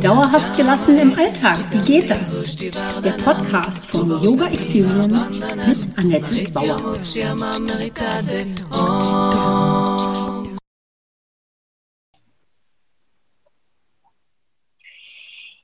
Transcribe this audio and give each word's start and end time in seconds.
Dauerhaft 0.00 0.56
gelassen 0.56 0.96
im 0.96 1.14
Alltag, 1.14 1.58
wie 1.70 1.80
geht 1.82 2.10
das? 2.10 2.56
Der 2.56 3.12
Podcast 3.22 3.84
von 3.84 4.08
Yoga 4.22 4.46
Experience 4.48 5.38
mit 5.38 5.98
Annette 5.98 6.50
Bauer. 6.52 7.04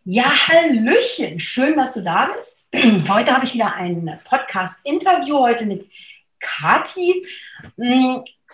Ja, 0.05 0.31
Hallöchen, 0.49 1.41
schön, 1.41 1.77
dass 1.79 1.95
du 1.95 2.03
da 2.03 2.27
bist. 2.37 2.69
Heute 3.09 3.33
habe 3.33 3.47
ich 3.47 3.55
wieder 3.55 3.73
ein 3.73 4.21
Podcast-Interview, 4.23 5.39
heute 5.39 5.65
mit 5.65 5.89
Kati. 6.41 7.23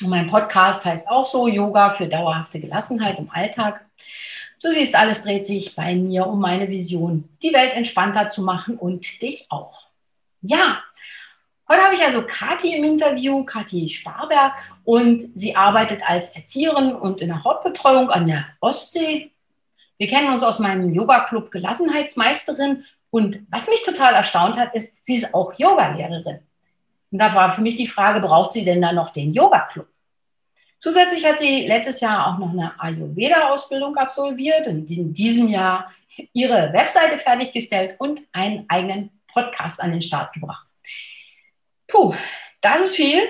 Und 0.00 0.08
mein 0.08 0.26
Podcast 0.26 0.84
heißt 0.84 1.08
auch 1.08 1.26
so 1.26 1.46
Yoga 1.46 1.90
für 1.90 2.08
dauerhafte 2.08 2.60
Gelassenheit 2.60 3.18
im 3.18 3.30
Alltag. 3.30 3.84
Du 4.62 4.70
siehst, 4.70 4.94
alles 4.94 5.24
dreht 5.24 5.46
sich 5.46 5.74
bei 5.74 5.94
mir 5.94 6.26
um 6.26 6.40
meine 6.40 6.68
Vision, 6.68 7.28
die 7.42 7.52
Welt 7.52 7.74
entspannter 7.74 8.28
zu 8.28 8.42
machen 8.42 8.76
und 8.78 9.20
dich 9.20 9.46
auch. 9.50 9.88
Ja, 10.40 10.82
heute 11.68 11.82
habe 11.82 11.94
ich 11.94 12.02
also 12.02 12.22
Kathi 12.22 12.76
im 12.76 12.84
Interview, 12.84 13.44
Kathi 13.44 13.88
Sparberg, 13.88 14.54
und 14.84 15.22
sie 15.34 15.56
arbeitet 15.56 16.00
als 16.06 16.30
Erzieherin 16.30 16.94
und 16.94 17.20
in 17.20 17.28
der 17.28 17.44
Hauptbetreuung 17.44 18.10
an 18.10 18.26
der 18.26 18.46
Ostsee. 18.60 19.32
Wir 19.98 20.08
kennen 20.08 20.32
uns 20.32 20.42
aus 20.42 20.58
meinem 20.58 20.92
Yoga-Club 20.94 21.50
Gelassenheitsmeisterin 21.50 22.84
und 23.10 23.40
was 23.50 23.68
mich 23.68 23.82
total 23.84 24.14
erstaunt 24.14 24.56
hat, 24.56 24.74
ist, 24.74 25.04
sie 25.04 25.16
ist 25.16 25.34
auch 25.34 25.52
Yogalehrerin. 25.58 26.40
Und 27.12 27.18
da 27.18 27.32
war 27.34 27.52
für 27.52 27.60
mich 27.60 27.76
die 27.76 27.86
Frage, 27.86 28.20
braucht 28.20 28.52
sie 28.52 28.64
denn 28.64 28.80
da 28.80 28.90
noch 28.92 29.10
den 29.10 29.32
Yoga-Club? 29.34 29.86
Zusätzlich 30.80 31.24
hat 31.24 31.38
sie 31.38 31.66
letztes 31.66 32.00
Jahr 32.00 32.26
auch 32.26 32.38
noch 32.38 32.50
eine 32.50 32.72
Ayurveda-Ausbildung 32.80 33.96
absolviert 33.96 34.66
und 34.66 34.90
in 34.90 35.12
diesem 35.14 35.48
Jahr 35.48 35.92
ihre 36.32 36.72
Webseite 36.72 37.18
fertiggestellt 37.18 37.94
und 37.98 38.20
einen 38.32 38.64
eigenen 38.68 39.10
Podcast 39.32 39.80
an 39.80 39.92
den 39.92 40.02
Start 40.02 40.32
gebracht. 40.32 40.66
Puh, 41.86 42.14
das 42.60 42.80
ist 42.80 42.96
viel, 42.96 43.20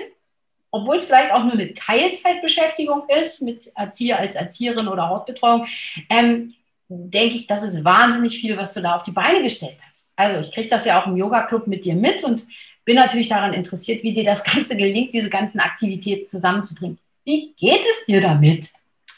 obwohl 0.71 0.95
es 0.95 1.05
vielleicht 1.05 1.31
auch 1.31 1.43
nur 1.43 1.53
eine 1.53 1.71
Teilzeitbeschäftigung 1.73 3.03
ist 3.09 3.41
mit 3.41 3.71
Erzieher 3.75 4.19
als 4.19 4.35
Erzieherin 4.35 4.87
oder 4.87 5.09
Hautbetreuung. 5.09 5.67
Ähm, 6.09 6.53
denke 6.87 7.35
ich, 7.35 7.47
das 7.47 7.63
ist 7.63 7.83
wahnsinnig 7.83 8.39
viel, 8.39 8.57
was 8.57 8.73
du 8.73 8.81
da 8.81 8.95
auf 8.95 9.03
die 9.03 9.11
Beine 9.11 9.43
gestellt 9.43 9.79
hast. 9.89 10.13
Also 10.15 10.39
ich 10.39 10.51
kriege 10.51 10.69
das 10.69 10.85
ja 10.85 11.01
auch 11.01 11.07
im 11.07 11.17
Yoga-Club 11.17 11.67
mit 11.67 11.85
dir 11.85 11.95
mit 11.95 12.23
und 12.23 12.45
bin 12.85 12.95
natürlich 12.95 13.29
daran 13.29 13.53
interessiert, 13.53 14.03
wie 14.03 14.13
dir 14.13 14.23
das 14.23 14.43
Ganze 14.53 14.75
gelingt, 14.75 15.13
diese 15.13 15.29
ganzen 15.29 15.59
Aktivitäten 15.59 16.25
zusammenzubringen. 16.25 16.99
Wie 17.25 17.53
geht 17.53 17.81
es 17.89 18.05
dir 18.05 18.21
damit? 18.21 18.69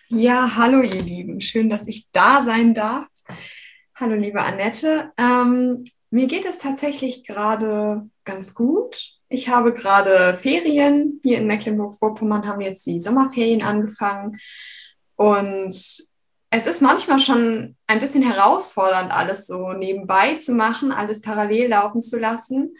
Ja, 0.09 0.55
hallo 0.55 0.81
ihr 0.81 1.01
Lieben, 1.01 1.41
schön, 1.41 1.69
dass 1.69 1.87
ich 1.87 2.11
da 2.11 2.41
sein 2.41 2.73
darf. 2.73 3.07
Hallo 3.95 4.13
liebe 4.13 4.41
Annette. 4.41 5.11
Ähm, 5.17 5.83
mir 6.11 6.27
geht 6.27 6.45
es 6.45 6.59
tatsächlich 6.59 7.23
gerade 7.23 8.07
ganz 8.23 8.53
gut. 8.53 9.15
Ich 9.29 9.49
habe 9.49 9.73
gerade 9.73 10.37
Ferien. 10.39 11.19
Hier 11.23 11.39
in 11.39 11.47
Mecklenburg-Vorpommern 11.47 12.47
haben 12.47 12.61
jetzt 12.61 12.85
die 12.85 13.01
Sommerferien 13.01 13.63
angefangen. 13.63 14.37
Und 15.15 15.73
es 16.49 16.67
ist 16.67 16.81
manchmal 16.81 17.19
schon 17.19 17.75
ein 17.87 17.99
bisschen 17.99 18.21
herausfordernd, 18.21 19.11
alles 19.11 19.47
so 19.47 19.73
nebenbei 19.73 20.35
zu 20.35 20.53
machen, 20.53 20.91
alles 20.91 21.21
parallel 21.21 21.69
laufen 21.69 22.01
zu 22.01 22.17
lassen. 22.17 22.75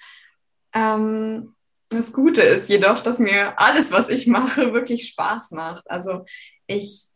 Ähm, 0.76 1.56
das 1.90 2.14
Gute 2.14 2.42
ist 2.42 2.70
jedoch, 2.70 3.02
dass 3.02 3.20
mir 3.20 3.60
alles, 3.60 3.92
was 3.92 4.10
ich 4.10 4.28
mache, 4.28 4.74
wirklich 4.74 5.08
Spaß 5.08 5.52
macht. 5.52 5.90
Also 5.90 6.26
ich 6.68 7.08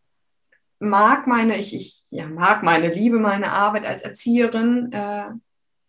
mag 0.79 1.27
meine, 1.27 1.57
ich, 1.57 1.75
ich 1.75 2.05
ja, 2.09 2.27
mag 2.27 2.63
meine, 2.63 2.91
liebe 2.91 3.19
meine 3.19 3.51
Arbeit 3.51 3.85
als 3.85 4.03
Erzieherin 4.03 4.91
äh, 4.93 5.31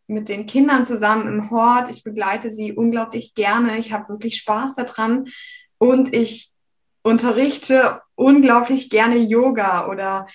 mit 0.08 0.28
den 0.28 0.47
Kindern 0.47 0.84
zusammen 0.84 1.28
im 1.28 1.50
Hort. 1.50 1.88
Ich 1.88 2.03
begleite 2.03 2.50
sie 2.50 2.72
unglaublich 2.72 3.34
gerne. 3.34 3.78
Ich 3.78 3.92
habe 3.92 4.08
wirklich 4.08 4.37
Spaß 4.38 4.75
daran 4.75 5.26
und 5.78 6.12
ich 6.14 6.50
unterrichte 7.02 8.02
unglaublich 8.16 8.91
gerne 8.91 9.16
Yoga 9.16 9.88
oder 9.88 10.26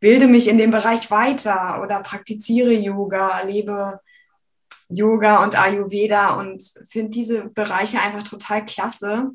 bilde 0.00 0.26
mich 0.26 0.48
in 0.48 0.58
dem 0.58 0.70
Bereich 0.70 1.10
weiter 1.10 1.80
oder 1.82 2.00
praktiziere 2.00 2.72
Yoga, 2.72 3.42
lebe 3.42 4.00
Yoga 4.94 5.42
und 5.42 5.58
Ayurveda 5.58 6.38
und 6.38 6.62
finde 6.84 7.10
diese 7.10 7.48
Bereiche 7.48 8.00
einfach 8.00 8.22
total 8.22 8.64
klasse. 8.64 9.30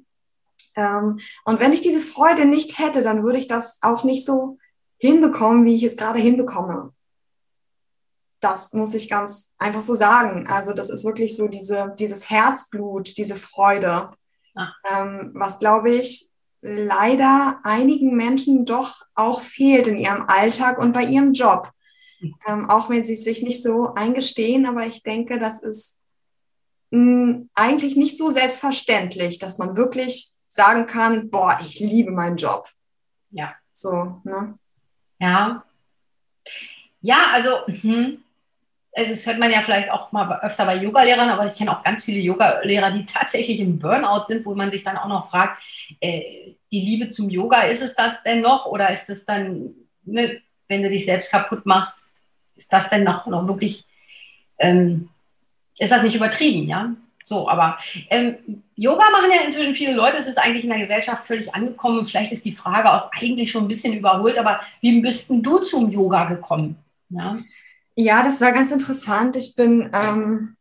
Ähm, 0.76 1.20
und 1.46 1.60
wenn 1.60 1.74
ich 1.74 1.82
diese 1.82 2.00
Freude 2.00 2.46
nicht 2.46 2.80
hätte, 2.80 3.02
dann 3.02 3.24
würde 3.24 3.40
ich 3.40 3.48
das 3.48 3.80
auch 3.82 4.04
nicht 4.04 4.26
so 4.26 4.58
hinbekommen, 4.98 5.66
wie 5.66 5.76
ich 5.76 5.84
es 5.84 5.98
gerade 5.98 6.20
hinbekomme. 6.20 6.94
Das 8.40 8.74
muss 8.74 8.94
ich 8.94 9.10
ganz 9.10 9.56
einfach 9.58 9.82
so 9.82 9.96
sagen. 9.96 10.48
Also 10.48 10.74
das 10.74 10.90
ist 10.90 11.06
wirklich 11.06 11.36
so 11.36 11.48
diese, 11.48 11.94
dieses 11.98 12.30
Herzblut, 12.30 13.18
diese 13.18 13.36
Freude, 13.36 14.12
ah. 14.56 14.74
ähm, 14.92 15.32
was, 15.34 15.60
glaube 15.60 15.92
ich, 15.92 16.32
leider 16.62 17.60
einigen 17.64 18.16
Menschen 18.16 18.66
doch 18.66 19.04
auch 19.16 19.42
fehlt 19.42 19.88
in 19.88 19.98
ihrem 19.98 20.26
Alltag 20.28 20.78
und 20.80 20.94
bei 20.94 21.04
ihrem 21.04 21.34
Job. 21.34 21.72
Ähm, 22.48 22.70
auch 22.70 22.90
wenn 22.90 23.06
sie 23.06 23.16
sich 23.16 23.44
nicht 23.44 23.62
so 23.62 23.94
eingestehen, 23.94 24.66
aber 24.66 24.86
ich 24.86 25.04
denke, 25.04 25.40
das 25.40 25.62
ist 25.62 25.98
mh, 26.92 27.00
hm, 27.00 27.50
eigentlich 27.54 27.96
nicht 27.96 28.18
so 28.18 28.30
selbstverständlich, 28.30 29.40
dass 29.40 29.58
man 29.58 29.78
wirklich 29.78 30.34
sagen 30.48 30.88
kann, 30.88 31.30
boah, 31.30 31.60
ich 31.62 31.80
liebe 31.80 32.12
meinen 32.12 32.38
Job. 32.38 32.68
Ja. 33.30 33.54
So, 33.74 34.22
ne? 34.24 34.58
Ja. 35.20 35.64
Ja, 37.02 37.28
also, 37.32 37.66
hm. 37.68 38.24
also 38.92 39.12
das 39.12 39.26
hört 39.28 39.40
man 39.40 39.52
ja 39.52 39.62
vielleicht 39.62 39.92
auch 39.92 40.12
mal 40.12 40.40
öfter 40.42 40.66
bei 40.66 40.78
Yogalehrern, 40.78 41.30
aber 41.30 41.46
ich 41.46 41.58
kenne 41.58 41.78
auch 41.78 41.84
ganz 41.84 42.04
viele 42.04 42.20
Yogalehrer, 42.20 42.92
die 42.92 43.06
tatsächlich 43.06 43.60
im 43.60 43.78
Burnout 43.78 44.26
sind, 44.26 44.46
wo 44.46 44.56
man 44.56 44.72
sich 44.72 44.84
dann 44.84 44.98
auch 44.98 45.08
noch 45.08 45.30
fragt, 45.30 45.62
äh, 46.02 46.56
die 46.72 46.82
Liebe 46.82 47.10
zum 47.10 47.30
Yoga, 47.30 47.62
ist 47.62 47.84
es 47.84 47.96
das 47.96 48.24
denn 48.24 48.42
noch 48.42 48.66
oder 48.66 48.92
ist 48.92 49.10
es 49.10 49.26
dann, 49.26 49.76
ne, 50.04 50.42
wenn 50.68 50.84
du 50.84 50.90
dich 50.90 51.06
selbst 51.06 51.32
kaputt 51.32 51.66
machst, 51.66 52.14
ist 52.56 52.72
das 52.74 52.90
denn 52.90 53.04
noch, 53.04 53.28
noch 53.28 53.48
wirklich, 53.48 53.86
ähm, 54.60 55.10
ist 55.78 55.92
das 55.92 56.04
nicht 56.04 56.16
übertrieben, 56.16 56.68
ja? 56.68 56.94
So, 57.24 57.50
aber 57.50 57.78
ähm, 58.10 58.64
Yoga 58.76 59.10
machen 59.12 59.30
ja 59.36 59.44
inzwischen 59.44 59.76
viele 59.76 59.94
Leute, 59.94 60.16
es 60.16 60.28
ist 60.28 60.38
eigentlich 60.38 60.64
in 60.64 60.70
der 60.70 60.80
Gesellschaft 60.80 61.28
völlig 61.28 61.54
angekommen. 61.54 62.06
Vielleicht 62.06 62.32
ist 62.32 62.46
die 62.46 62.54
Frage 62.54 62.90
auch 62.90 63.12
eigentlich 63.12 63.52
schon 63.52 63.66
ein 63.66 63.68
bisschen 63.68 63.94
überholt, 63.94 64.38
aber 64.38 64.62
wie 64.80 65.02
bist 65.02 65.30
denn 65.30 65.44
du 65.44 65.60
zum 65.60 65.92
Yoga 65.92 66.30
gekommen? 66.30 66.78
Ja, 67.10 67.38
ja 67.96 68.24
das 68.24 68.40
war 68.40 68.54
ganz 68.54 68.72
interessant. 68.72 69.36
Ich 69.36 69.56
bin 69.56 69.90
ähm, 69.92 70.56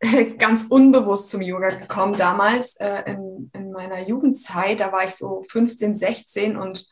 ganz 0.38 0.64
unbewusst 0.64 1.30
zum 1.30 1.40
Yoga 1.40 1.70
gekommen 1.70 2.18
damals 2.18 2.76
äh, 2.76 3.02
in, 3.06 3.50
in 3.54 3.72
meiner 3.72 4.06
Jugendzeit. 4.06 4.80
Da 4.80 4.92
war 4.92 5.06
ich 5.06 5.14
so 5.14 5.42
15, 5.48 5.94
16 5.94 6.58
und 6.58 6.86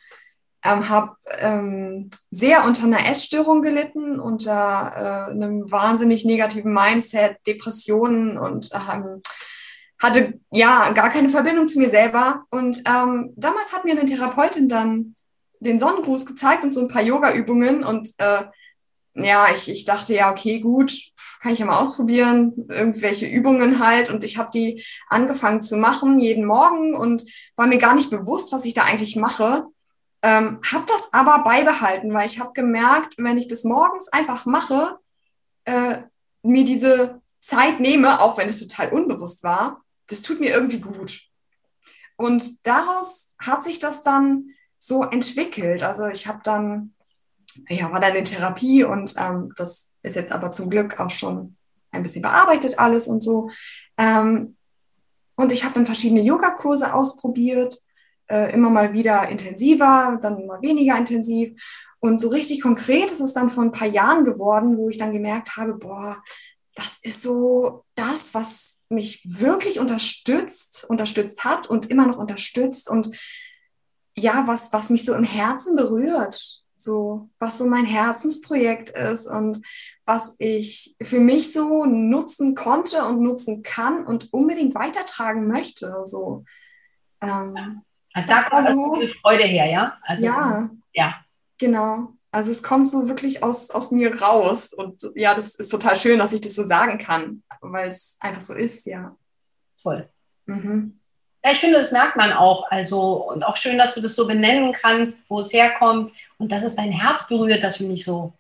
ähm, 0.68 0.88
habe 0.88 1.16
ähm, 1.38 2.10
sehr 2.30 2.64
unter 2.64 2.84
einer 2.84 3.08
Essstörung 3.10 3.62
gelitten, 3.62 4.20
unter 4.20 5.28
äh, 5.28 5.30
einem 5.30 5.70
wahnsinnig 5.70 6.24
negativen 6.24 6.72
Mindset, 6.72 7.38
Depressionen 7.46 8.38
und 8.38 8.70
ähm, 8.72 9.22
hatte 10.00 10.40
ja 10.50 10.90
gar 10.92 11.10
keine 11.10 11.28
Verbindung 11.28 11.68
zu 11.68 11.78
mir 11.78 11.90
selber. 11.90 12.44
Und 12.50 12.82
ähm, 12.86 13.32
damals 13.36 13.72
hat 13.72 13.84
mir 13.84 13.92
eine 13.92 14.04
Therapeutin 14.04 14.68
dann 14.68 15.14
den 15.60 15.78
Sonnengruß 15.78 16.26
gezeigt 16.26 16.62
und 16.64 16.72
so 16.72 16.80
ein 16.80 16.88
paar 16.88 17.02
Yoga-Übungen. 17.02 17.82
Und 17.82 18.10
äh, 18.18 18.44
ja, 19.14 19.48
ich, 19.52 19.68
ich 19.68 19.84
dachte, 19.84 20.14
ja, 20.14 20.30
okay, 20.30 20.60
gut, 20.60 20.92
kann 21.40 21.52
ich 21.52 21.58
ja 21.58 21.66
mal 21.66 21.78
ausprobieren, 21.78 22.66
irgendwelche 22.68 23.26
Übungen 23.26 23.78
halt. 23.78 24.10
Und 24.10 24.24
ich 24.24 24.38
habe 24.38 24.50
die 24.52 24.84
angefangen 25.08 25.62
zu 25.62 25.76
machen 25.76 26.18
jeden 26.18 26.44
Morgen 26.44 26.94
und 26.94 27.22
war 27.56 27.66
mir 27.66 27.78
gar 27.78 27.94
nicht 27.94 28.10
bewusst, 28.10 28.52
was 28.52 28.64
ich 28.64 28.74
da 28.74 28.82
eigentlich 28.82 29.16
mache. 29.16 29.66
Ähm, 30.22 30.60
habe 30.72 30.84
das 30.86 31.12
aber 31.12 31.44
beibehalten, 31.44 32.12
weil 32.12 32.26
ich 32.26 32.40
habe 32.40 32.52
gemerkt, 32.52 33.14
wenn 33.18 33.36
ich 33.36 33.48
das 33.48 33.64
morgens 33.64 34.08
einfach 34.08 34.46
mache, 34.46 34.98
äh, 35.64 36.02
mir 36.42 36.64
diese 36.64 37.20
Zeit 37.40 37.78
nehme, 37.80 38.20
auch 38.20 38.36
wenn 38.36 38.48
es 38.48 38.58
total 38.58 38.92
unbewusst 38.92 39.42
war, 39.42 39.82
das 40.08 40.22
tut 40.22 40.40
mir 40.40 40.50
irgendwie 40.50 40.80
gut. 40.80 41.20
Und 42.16 42.66
daraus 42.66 43.34
hat 43.38 43.62
sich 43.62 43.78
das 43.78 44.02
dann 44.02 44.50
so 44.78 45.04
entwickelt. 45.04 45.82
Also 45.82 46.08
ich 46.08 46.26
habe 46.26 46.40
dann 46.42 46.94
ja, 47.68 47.90
war 47.90 48.00
dann 48.00 48.14
in 48.14 48.24
Therapie 48.24 48.84
und 48.84 49.14
ähm, 49.16 49.52
das 49.56 49.94
ist 50.02 50.16
jetzt 50.16 50.32
aber 50.32 50.50
zum 50.50 50.70
Glück 50.70 51.00
auch 51.00 51.10
schon 51.10 51.56
ein 51.90 52.02
bisschen 52.02 52.22
bearbeitet 52.22 52.78
alles 52.78 53.06
und 53.06 53.22
so. 53.22 53.50
Ähm, 53.96 54.56
und 55.34 55.52
ich 55.52 55.64
habe 55.64 55.74
dann 55.74 55.86
verschiedene 55.86 56.22
Yogakurse 56.22 56.94
ausprobiert, 56.94 57.80
äh, 58.28 58.52
immer 58.52 58.70
mal 58.70 58.92
wieder 58.92 59.28
intensiver, 59.28 60.18
dann 60.20 60.46
mal 60.46 60.62
weniger 60.62 60.96
intensiv. 60.96 61.52
Und 62.00 62.20
so 62.20 62.28
richtig 62.28 62.62
konkret 62.62 63.10
ist 63.10 63.20
es 63.20 63.32
dann 63.34 63.50
vor 63.50 63.64
ein 63.64 63.72
paar 63.72 63.88
Jahren 63.88 64.24
geworden, 64.24 64.76
wo 64.76 64.88
ich 64.88 64.98
dann 64.98 65.12
gemerkt 65.12 65.56
habe, 65.56 65.74
boah, 65.74 66.22
das 66.74 66.98
ist 67.02 67.22
so 67.22 67.84
das, 67.96 68.34
was 68.34 68.84
mich 68.88 69.22
wirklich 69.24 69.80
unterstützt, 69.80 70.86
unterstützt 70.88 71.44
hat 71.44 71.68
und 71.68 71.90
immer 71.90 72.06
noch 72.06 72.18
unterstützt 72.18 72.88
und 72.88 73.10
ja, 74.16 74.46
was, 74.46 74.72
was 74.72 74.90
mich 74.90 75.04
so 75.04 75.14
im 75.14 75.24
Herzen 75.24 75.76
berührt, 75.76 76.62
so, 76.76 77.28
was 77.38 77.58
so 77.58 77.66
mein 77.66 77.84
Herzensprojekt 77.84 78.90
ist 78.90 79.26
und 79.26 79.60
was 80.04 80.36
ich 80.38 80.96
für 81.02 81.20
mich 81.20 81.52
so 81.52 81.84
nutzen 81.84 82.54
konnte 82.54 83.04
und 83.04 83.20
nutzen 83.20 83.62
kann 83.62 84.06
und 84.06 84.32
unbedingt 84.32 84.74
weitertragen 84.74 85.46
möchte, 85.46 86.02
so. 86.04 86.44
Ähm, 87.20 87.82
ja. 88.14 88.22
Da 88.22 88.42
kommt 88.42 88.66
so, 88.66 88.96
viel 88.96 89.14
Freude 89.22 89.44
her, 89.44 89.66
ja? 89.66 89.98
Also, 90.02 90.26
ja. 90.26 90.70
Ja. 90.92 91.14
Genau. 91.58 92.12
Also 92.30 92.50
es 92.50 92.62
kommt 92.62 92.88
so 92.90 93.08
wirklich 93.08 93.42
aus, 93.42 93.70
aus 93.70 93.90
mir 93.90 94.20
raus. 94.20 94.72
Und 94.72 95.02
ja, 95.14 95.34
das 95.34 95.54
ist 95.54 95.70
total 95.70 95.96
schön, 95.96 96.18
dass 96.18 96.32
ich 96.32 96.40
das 96.40 96.54
so 96.54 96.64
sagen 96.64 96.98
kann, 96.98 97.42
weil 97.60 97.88
es 97.88 98.16
einfach 98.20 98.42
so 98.42 98.54
ist, 98.54 98.86
ja. 98.86 99.16
Toll. 99.82 100.08
Mhm. 100.46 100.98
Ja, 101.44 101.52
ich 101.52 101.58
finde, 101.58 101.78
das 101.78 101.92
merkt 101.92 102.16
man 102.16 102.32
auch. 102.32 102.70
Also, 102.70 103.30
und 103.30 103.44
auch 103.44 103.56
schön, 103.56 103.78
dass 103.78 103.94
du 103.94 104.00
das 104.00 104.16
so 104.16 104.26
benennen 104.26 104.72
kannst, 104.72 105.28
wo 105.30 105.40
es 105.40 105.52
herkommt 105.52 106.12
und 106.38 106.50
dass 106.50 106.64
es 106.64 106.76
dein 106.76 106.92
Herz 106.92 107.26
berührt, 107.28 107.62
das 107.62 107.76
finde 107.76 107.94
ich 107.94 108.04
so 108.04 108.32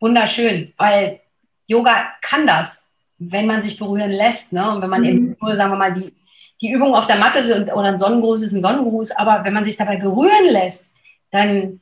wunderschön. 0.00 0.74
Weil 0.76 1.20
Yoga 1.66 2.08
kann 2.20 2.46
das, 2.46 2.90
wenn 3.18 3.46
man 3.46 3.62
sich 3.62 3.78
berühren 3.78 4.10
lässt. 4.10 4.52
Ne? 4.52 4.70
Und 4.70 4.82
wenn 4.82 4.90
man 4.90 5.02
mhm. 5.02 5.08
eben 5.08 5.36
nur, 5.40 5.56
sagen 5.56 5.70
wir 5.72 5.76
mal, 5.76 5.94
die, 5.94 6.12
die 6.60 6.70
Übung 6.70 6.94
auf 6.94 7.06
der 7.06 7.18
Matte 7.18 7.42
sind 7.42 7.72
oder 7.72 7.88
ein 7.88 7.98
Sonnengruß 7.98 8.42
ist 8.42 8.52
ein 8.52 8.62
Sonnengruß, 8.62 9.12
aber 9.12 9.44
wenn 9.44 9.52
man 9.52 9.64
sich 9.64 9.76
dabei 9.76 9.96
berühren 9.96 10.46
lässt, 10.50 10.96
dann 11.30 11.80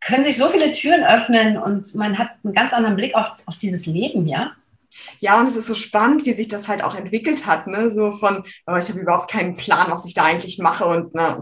können 0.00 0.24
sich 0.24 0.36
so 0.36 0.48
viele 0.48 0.72
Türen 0.72 1.04
öffnen 1.04 1.58
und 1.58 1.94
man 1.94 2.18
hat 2.18 2.30
einen 2.42 2.54
ganz 2.54 2.72
anderen 2.72 2.96
Blick 2.96 3.14
auf, 3.14 3.30
auf 3.46 3.56
dieses 3.56 3.86
Leben, 3.86 4.26
ja? 4.26 4.52
Ja, 5.18 5.38
und 5.38 5.48
es 5.48 5.56
ist 5.56 5.66
so 5.66 5.74
spannend, 5.74 6.24
wie 6.24 6.32
sich 6.32 6.48
das 6.48 6.68
halt 6.68 6.82
auch 6.82 6.94
entwickelt 6.94 7.46
hat, 7.46 7.66
ne? 7.66 7.90
So 7.90 8.12
von, 8.12 8.42
aber 8.66 8.78
ich 8.78 8.88
habe 8.88 9.00
überhaupt 9.00 9.30
keinen 9.30 9.54
Plan, 9.54 9.90
was 9.90 10.06
ich 10.06 10.14
da 10.14 10.24
eigentlich 10.24 10.58
mache 10.58 10.86
und 10.86 11.14
ne, 11.14 11.40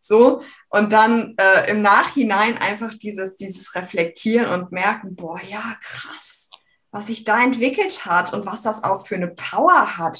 so. 0.00 0.42
Und 0.68 0.92
dann 0.92 1.34
äh, 1.38 1.70
im 1.70 1.82
Nachhinein 1.82 2.58
einfach 2.58 2.92
dieses, 2.94 3.36
dieses 3.36 3.74
Reflektieren 3.74 4.50
und 4.50 4.72
merken, 4.72 5.16
boah, 5.16 5.40
ja, 5.48 5.62
krass, 5.80 6.50
was 6.90 7.06
sich 7.06 7.24
da 7.24 7.42
entwickelt 7.42 8.04
hat 8.04 8.32
und 8.34 8.44
was 8.44 8.62
das 8.62 8.84
auch 8.84 9.06
für 9.06 9.14
eine 9.14 9.28
Power 9.28 9.96
hat. 9.96 10.18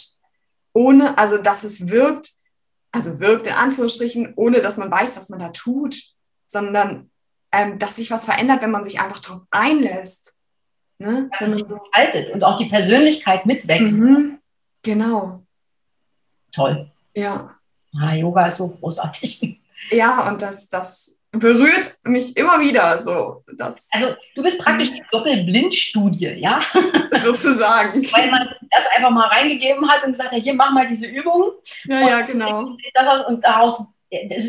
Ohne, 0.75 1.17
also 1.17 1.39
dass 1.39 1.65
es 1.65 1.89
wirkt, 1.89 2.31
also 2.93 3.21
wirkt 3.21 3.47
in 3.47 3.55
Anführungsstrichen, 3.55 4.35
ohne 4.37 4.61
dass 4.61 4.77
man 4.77 4.91
weiß, 4.91 5.17
was 5.17 5.31
man 5.31 5.39
da 5.39 5.49
tut, 5.49 5.97
sondern 6.47 7.11
ähm, 7.53 7.79
dass 7.79 7.97
sich 7.97 8.11
was 8.11 8.25
verändert, 8.25 8.61
wenn 8.61 8.71
man 8.71 8.85
sich 8.85 9.01
einfach 9.01 9.21
darauf 9.21 9.43
einlässt. 9.51 10.35
Ne? 10.99 11.31
Dass 11.39 11.49
es 11.49 11.57
sich 11.57 11.69
so 11.69 11.81
haltet 11.93 12.31
und 12.31 12.45
auch 12.45 12.59
die 12.59 12.69
Persönlichkeit 12.69 13.47
mitwächst. 13.47 13.99
Mhm. 13.99 14.39
Genau. 14.83 15.45
Toll. 16.53 16.91
Ja. 17.15 17.57
Ah, 17.97 18.15
Yoga 18.15 18.47
ist 18.47 18.59
so 18.59 18.69
großartig. 18.69 19.61
Ja, 19.91 20.29
und 20.29 20.43
das, 20.43 20.69
das 20.69 21.14
berührt 21.39 21.97
mich 22.05 22.37
immer 22.37 22.61
wieder 22.61 22.99
so. 22.99 23.45
Dass, 23.57 23.89
also 23.93 24.15
du 24.35 24.43
bist 24.43 24.61
praktisch 24.61 24.91
die 24.93 25.03
Doppelblindstudie, 25.11 26.35
ja? 26.37 26.61
Sozusagen. 27.25 28.03
Weil 28.13 28.31
man 28.31 28.49
das 28.71 28.87
einfach 28.97 29.11
mal 29.11 29.29
reingegeben 29.29 29.89
hat 29.89 30.05
und 30.05 30.13
gesagt 30.13 30.33
hat, 30.33 30.43
hier 30.43 30.55
mach 30.55 30.73
mal 30.73 30.87
diese 30.87 31.07
Übung. 31.07 31.53
Ja, 31.85 32.01
und 32.01 32.09
ja, 32.09 32.21
genau. 32.23 32.77
und 33.29 33.45
daraus 33.45 33.85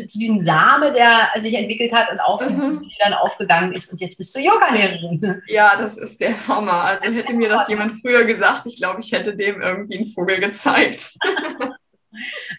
zu 0.08 0.18
diesem 0.18 0.38
Same, 0.38 0.92
der 0.92 1.30
sich 1.40 1.54
entwickelt 1.54 1.92
hat 1.92 2.10
und 2.10 2.20
auf, 2.20 2.40
mhm. 2.48 2.88
dann 3.00 3.14
aufgegangen 3.14 3.72
ist 3.72 3.90
und 3.92 4.00
jetzt 4.00 4.16
bist 4.16 4.34
du 4.34 4.40
Yogalehrerin. 4.40 5.42
Ja, 5.48 5.72
das 5.76 5.98
ist 5.98 6.20
der 6.20 6.34
Hammer. 6.46 6.84
Also 6.84 7.12
hätte 7.12 7.34
mir 7.34 7.48
das 7.48 7.68
jemand 7.68 8.00
früher 8.00 8.24
gesagt, 8.24 8.66
ich 8.66 8.76
glaube, 8.76 9.00
ich 9.00 9.12
hätte 9.12 9.34
dem 9.34 9.60
irgendwie 9.60 9.98
einen 9.98 10.06
Vogel 10.06 10.38
gezeigt. 10.38 11.14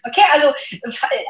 Okay, 0.06 0.22
also 0.32 0.52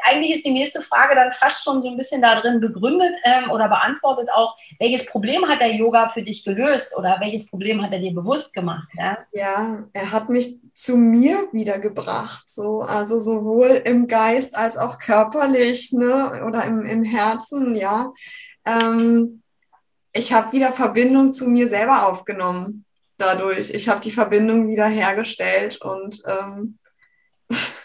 eigentlich 0.05 0.37
ist 0.37 0.45
die 0.45 0.51
nächste 0.51 0.81
Frage 0.81 1.15
dann 1.15 1.31
fast 1.31 1.63
schon 1.63 1.81
so 1.81 1.89
ein 1.89 1.97
bisschen 1.97 2.21
darin 2.21 2.59
begründet 2.59 3.15
ähm, 3.23 3.51
oder 3.51 3.67
beantwortet 3.69 4.29
auch, 4.33 4.55
welches 4.79 5.05
Problem 5.05 5.47
hat 5.47 5.61
der 5.61 5.73
Yoga 5.73 6.09
für 6.09 6.21
dich 6.21 6.43
gelöst 6.43 6.95
oder 6.97 7.17
welches 7.21 7.47
Problem 7.47 7.81
hat 7.81 7.93
er 7.93 7.99
dir 7.99 8.13
bewusst 8.13 8.53
gemacht? 8.53 8.87
Ja, 8.97 9.17
ja 9.31 9.83
er 9.93 10.11
hat 10.11 10.29
mich 10.29 10.59
zu 10.73 10.95
mir 10.95 11.47
wiedergebracht, 11.51 12.49
so, 12.49 12.81
also 12.81 13.19
sowohl 13.19 13.81
im 13.85 14.07
Geist 14.07 14.57
als 14.57 14.77
auch 14.77 14.99
körperlich 14.99 15.91
ne, 15.91 16.43
oder 16.45 16.63
im, 16.65 16.85
im 16.85 17.03
Herzen, 17.03 17.75
ja. 17.75 18.13
Ähm, 18.65 19.41
ich 20.13 20.33
habe 20.33 20.51
wieder 20.51 20.71
Verbindung 20.71 21.33
zu 21.33 21.47
mir 21.47 21.67
selber 21.67 22.07
aufgenommen 22.07 22.85
dadurch. 23.19 23.69
Ich 23.69 23.87
habe 23.87 23.99
die 23.99 24.11
Verbindung 24.11 24.67
wieder 24.69 24.87
hergestellt 24.87 25.79
und 25.81 26.21
ähm, 26.25 26.79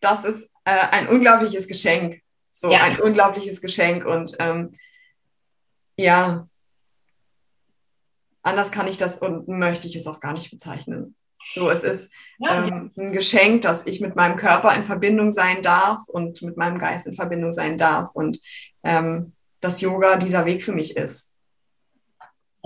das 0.00 0.24
ist 0.24 0.50
äh, 0.64 0.78
ein 0.90 1.08
unglaubliches 1.08 1.68
Geschenk. 1.68 2.20
So 2.52 2.70
ja. 2.70 2.80
ein 2.80 3.00
unglaubliches 3.00 3.60
Geschenk. 3.60 4.04
Und 4.06 4.36
ähm, 4.38 4.72
ja, 5.96 6.48
anders 8.42 8.72
kann 8.72 8.88
ich 8.88 8.98
das 8.98 9.18
und 9.18 9.48
möchte 9.48 9.86
ich 9.86 9.96
es 9.96 10.06
auch 10.06 10.20
gar 10.20 10.32
nicht 10.32 10.50
bezeichnen. 10.50 11.16
So, 11.54 11.70
es 11.70 11.84
ist 11.84 12.12
ja, 12.38 12.66
ähm, 12.66 12.90
ein 12.96 13.12
Geschenk, 13.12 13.62
dass 13.62 13.86
ich 13.86 14.00
mit 14.00 14.16
meinem 14.16 14.36
Körper 14.36 14.74
in 14.74 14.84
Verbindung 14.84 15.32
sein 15.32 15.62
darf 15.62 16.02
und 16.08 16.42
mit 16.42 16.56
meinem 16.56 16.78
Geist 16.78 17.06
in 17.06 17.14
Verbindung 17.14 17.52
sein 17.52 17.78
darf 17.78 18.10
und 18.12 18.40
ähm, 18.82 19.32
dass 19.60 19.80
Yoga 19.80 20.16
dieser 20.16 20.44
Weg 20.44 20.62
für 20.62 20.72
mich 20.72 20.96
ist. 20.96 21.35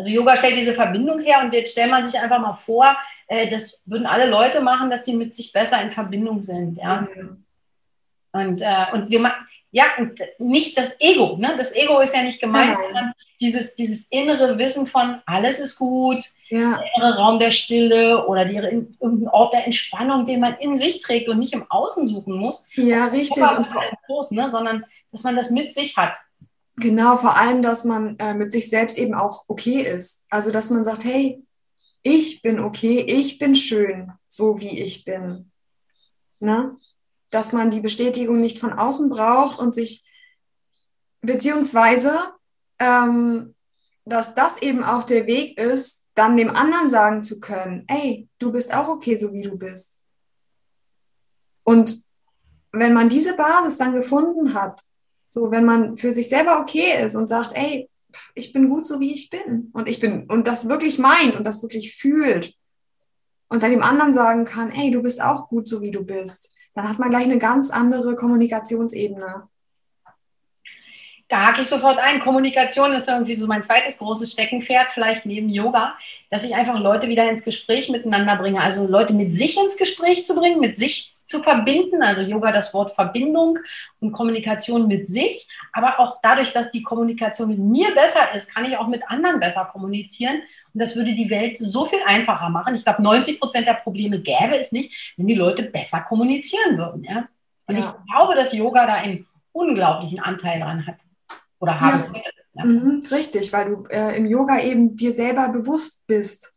Also 0.00 0.11
Yoga 0.11 0.35
stellt 0.35 0.56
diese 0.56 0.73
Verbindung 0.73 1.20
her 1.20 1.43
und 1.44 1.52
jetzt 1.52 1.73
stellt 1.73 1.91
man 1.91 2.02
sich 2.02 2.19
einfach 2.19 2.38
mal 2.41 2.55
vor, 2.55 2.97
äh, 3.29 3.49
das 3.49 3.82
würden 3.85 4.06
alle 4.06 4.25
Leute 4.25 4.62
machen, 4.62 4.88
dass 4.88 5.05
sie 5.05 5.14
mit 5.14 5.35
sich 5.35 5.52
besser 5.52 5.82
in 5.82 5.91
Verbindung 5.91 6.41
sind. 6.41 6.79
Ja? 6.79 7.02
Mhm. 7.02 7.44
Und, 8.32 8.62
äh, 8.62 8.87
und 8.93 9.11
wir 9.11 9.20
machen, 9.20 9.47
ja, 9.73 9.85
und 9.99 10.19
nicht 10.38 10.79
das 10.79 10.99
Ego, 11.00 11.37
ne? 11.37 11.55
Das 11.56 11.75
Ego 11.76 12.00
ist 12.00 12.14
ja 12.14 12.23
nicht 12.23 12.41
gemeint, 12.41 12.70
ja. 12.73 12.82
sondern 12.82 13.12
dieses, 13.41 13.75
dieses 13.75 14.06
innere 14.06 14.56
Wissen 14.56 14.87
von 14.87 15.20
alles 15.26 15.61
ist 15.61 15.76
gut, 15.76 16.25
ja. 16.49 16.79
der 16.79 16.85
innere 16.97 17.19
Raum 17.19 17.38
der 17.38 17.50
Stille 17.50 18.26
oder 18.26 18.47
die, 18.47 18.57
irgendein 18.57 19.28
Ort 19.28 19.52
der 19.52 19.66
Entspannung, 19.66 20.25
den 20.25 20.40
man 20.40 20.54
in 20.54 20.78
sich 20.78 21.02
trägt 21.02 21.28
und 21.28 21.38
nicht 21.38 21.52
im 21.52 21.71
Außen 21.71 22.07
suchen 22.07 22.37
muss. 22.37 22.69
Ja, 22.75 23.07
richtig. 23.07 23.42
Und 23.42 23.66
Groß, 24.07 24.30
ne? 24.30 24.49
Sondern 24.49 24.87
dass 25.12 25.25
man 25.25 25.37
das 25.37 25.50
mit 25.50 25.75
sich 25.75 25.97
hat. 25.97 26.16
Genau, 26.81 27.19
vor 27.19 27.37
allem, 27.37 27.61
dass 27.61 27.85
man 27.85 28.19
äh, 28.19 28.33
mit 28.33 28.53
sich 28.53 28.71
selbst 28.71 28.97
eben 28.97 29.15
auch 29.15 29.45
okay 29.49 29.83
ist. 29.83 30.25
Also, 30.31 30.51
dass 30.51 30.71
man 30.71 30.83
sagt, 30.83 31.05
hey, 31.05 31.45
ich 32.03 32.41
bin 32.41 32.59
okay, 32.59 33.01
ich 33.01 33.39
bin 33.39 33.55
schön, 33.55 34.13
so 34.27 34.59
wie 34.61 34.81
ich 34.81 35.05
bin. 35.05 35.53
Ne? 36.39 36.73
Dass 37.31 37.53
man 37.53 37.71
die 37.71 37.83
Bestätigung 37.83 38.41
nicht 38.41 38.59
von 38.59 38.73
außen 38.73 39.11
braucht 39.11 39.59
und 39.59 39.75
sich, 39.75 40.07
beziehungsweise, 41.21 42.19
ähm, 42.79 43.55
dass 44.07 44.35
das 44.35 44.63
eben 44.63 44.83
auch 44.83 45.05
der 45.05 45.27
Weg 45.27 45.59
ist, 45.59 46.03
dann 46.15 46.39
dem 46.39 46.49
anderen 46.49 46.89
sagen 46.89 47.23
zu 47.23 47.41
können, 47.41 47.85
ey, 47.89 48.27
du 48.39 48.53
bist 48.53 48.75
auch 48.75 48.89
okay, 48.89 49.17
so 49.17 49.35
wie 49.35 49.43
du 49.43 49.59
bist. 49.59 50.01
Und 51.63 52.03
wenn 52.73 52.95
man 52.95 53.11
diese 53.11 53.37
Basis 53.37 53.77
dann 53.77 53.93
gefunden 53.93 54.55
hat, 54.55 54.81
so, 55.31 55.51
wenn 55.51 55.65
man 55.65 55.97
für 55.97 56.13
sich 56.13 56.29
selber 56.29 56.61
okay 56.61 57.03
ist 57.03 57.15
und 57.15 57.29
sagt, 57.29 57.53
ey, 57.55 57.89
ich 58.35 58.53
bin 58.53 58.69
gut 58.69 58.87
so 58.87 59.01
wie 59.01 59.15
ich 59.15 59.31
bin. 59.31 59.71
Und 59.73 59.89
ich 59.89 60.01
bin 60.01 60.27
und 60.27 60.47
das 60.47 60.69
wirklich 60.69 60.99
meint 60.99 61.37
und 61.37 61.47
das 61.47 61.63
wirklich 61.63 61.95
fühlt 61.95 62.55
und 63.49 63.63
dann 63.63 63.71
dem 63.71 63.83
anderen 63.83 64.13
sagen 64.13 64.45
kann, 64.45 64.71
ey, 64.71 64.91
du 64.91 65.03
bist 65.03 65.23
auch 65.23 65.49
gut 65.49 65.69
so 65.69 65.81
wie 65.83 65.91
du 65.91 66.05
bist, 66.05 66.55
dann 66.75 66.89
hat 66.89 66.99
man 66.99 67.11
gleich 67.11 67.25
eine 67.25 67.39
ganz 67.39 67.71
andere 67.71 68.15
Kommunikationsebene 68.15 69.49
da 71.31 71.47
hake 71.47 71.63
ich 71.63 71.69
sofort 71.69 71.99
ein. 71.99 72.19
Kommunikation 72.19 72.93
ist 72.93 73.09
irgendwie 73.09 73.37
so 73.37 73.47
mein 73.47 73.63
zweites 73.63 73.99
großes 73.99 74.33
Steckenpferd, 74.33 74.91
vielleicht 74.91 75.27
neben 75.27 75.49
Yoga, 75.49 75.95
dass 76.29 76.45
ich 76.45 76.57
einfach 76.57 76.79
Leute 76.79 77.07
wieder 77.07 77.31
ins 77.31 77.45
Gespräch 77.45 77.89
miteinander 77.89 78.35
bringe. 78.35 78.61
Also 78.61 78.85
Leute 78.85 79.15
mit 79.15 79.33
sich 79.33 79.57
ins 79.57 79.77
Gespräch 79.77 80.27
zu 80.27 80.35
bringen, 80.35 80.59
mit 80.59 80.77
sich 80.77 81.09
zu 81.27 81.41
verbinden. 81.41 82.03
Also 82.03 82.23
Yoga 82.23 82.51
das 82.51 82.75
Wort 82.75 82.91
Verbindung 82.91 83.61
und 84.01 84.11
Kommunikation 84.11 84.89
mit 84.89 85.07
sich. 85.07 85.47
Aber 85.73 86.01
auch 86.01 86.19
dadurch, 86.21 86.53
dass 86.53 86.73
die 86.73 86.83
Kommunikation 86.83 87.49
mit 87.49 87.61
mir 87.61 87.95
besser 87.95 88.35
ist, 88.35 88.53
kann 88.53 88.65
ich 88.65 88.77
auch 88.77 88.89
mit 88.89 89.09
anderen 89.09 89.39
besser 89.39 89.67
kommunizieren. 89.67 90.43
Und 90.75 90.83
das 90.83 90.97
würde 90.97 91.15
die 91.15 91.31
Welt 91.31 91.59
so 91.61 91.85
viel 91.85 92.01
einfacher 92.07 92.49
machen. 92.49 92.75
Ich 92.75 92.83
glaube, 92.83 93.03
90 93.03 93.39
Prozent 93.39 93.69
der 93.69 93.75
Probleme 93.75 94.19
gäbe 94.21 94.59
es 94.59 94.73
nicht, 94.73 95.15
wenn 95.17 95.29
die 95.29 95.37
Leute 95.37 95.63
besser 95.63 96.01
kommunizieren 96.01 96.77
würden. 96.77 97.05
Ja? 97.05 97.29
Und 97.69 97.77
ja. 97.77 97.79
ich 97.79 98.11
glaube, 98.11 98.35
dass 98.35 98.53
Yoga 98.53 98.85
da 98.85 98.95
einen 98.95 99.29
unglaublichen 99.53 100.19
Anteil 100.19 100.59
dran 100.59 100.85
hat 100.89 100.97
oder 101.61 101.79
haben. 101.79 102.14
Ja. 102.14 102.23
Ja. 102.55 102.64
Mhm, 102.64 103.07
richtig, 103.11 103.52
weil 103.52 103.71
du 103.71 103.87
äh, 103.90 104.17
im 104.17 104.26
Yoga 104.26 104.61
eben 104.61 104.97
dir 104.97 105.12
selber 105.12 105.49
bewusst 105.50 106.07
bist. 106.07 106.52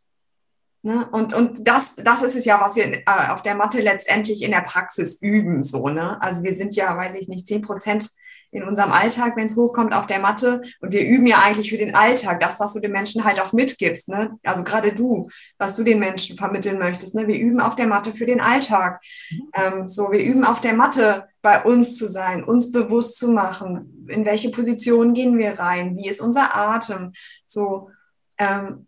Ne? 0.82 1.08
Und, 1.12 1.32
und 1.32 1.66
das, 1.66 1.96
das 1.96 2.22
ist 2.22 2.36
es 2.36 2.44
ja, 2.44 2.60
was 2.60 2.76
wir 2.76 2.92
äh, 2.92 3.28
auf 3.30 3.42
der 3.42 3.54
Matte 3.54 3.80
letztendlich 3.80 4.42
in 4.42 4.50
der 4.50 4.60
Praxis 4.60 5.22
üben. 5.22 5.62
So, 5.62 5.88
ne? 5.88 6.20
Also 6.20 6.42
wir 6.42 6.54
sind 6.54 6.74
ja, 6.74 6.96
weiß 6.96 7.14
ich 7.14 7.28
nicht, 7.28 7.46
10 7.46 7.62
Prozent 7.62 8.10
in 8.54 8.62
unserem 8.62 8.92
Alltag, 8.92 9.36
wenn 9.36 9.46
es 9.46 9.56
hochkommt 9.56 9.92
auf 9.92 10.06
der 10.06 10.20
Matte. 10.20 10.62
Und 10.80 10.92
wir 10.92 11.04
üben 11.04 11.26
ja 11.26 11.40
eigentlich 11.42 11.70
für 11.70 11.76
den 11.76 11.94
Alltag, 11.94 12.40
das, 12.40 12.60
was 12.60 12.72
du 12.72 12.80
den 12.80 12.92
Menschen 12.92 13.24
halt 13.24 13.40
auch 13.40 13.52
mitgibst. 13.52 14.08
Ne? 14.08 14.38
Also 14.44 14.62
gerade 14.62 14.92
du, 14.92 15.28
was 15.58 15.76
du 15.76 15.82
den 15.82 15.98
Menschen 15.98 16.36
vermitteln 16.36 16.78
möchtest. 16.78 17.14
Ne? 17.14 17.26
Wir 17.26 17.38
üben 17.38 17.60
auf 17.60 17.74
der 17.74 17.88
Matte 17.88 18.12
für 18.12 18.26
den 18.26 18.40
Alltag. 18.40 19.02
Mhm. 19.30 19.50
Ähm, 19.54 19.88
so, 19.88 20.12
wir 20.12 20.22
üben 20.22 20.44
auf 20.44 20.60
der 20.60 20.74
Matte 20.74 21.28
bei 21.42 21.62
uns 21.62 21.96
zu 21.96 22.08
sein, 22.08 22.44
uns 22.44 22.72
bewusst 22.72 23.18
zu 23.18 23.32
machen, 23.32 24.06
in 24.08 24.24
welche 24.24 24.50
Position 24.50 25.12
gehen 25.12 25.36
wir 25.36 25.58
rein, 25.58 25.96
wie 25.96 26.08
ist 26.08 26.20
unser 26.20 26.56
Atem. 26.56 27.12
So, 27.44 27.90
ähm, 28.38 28.86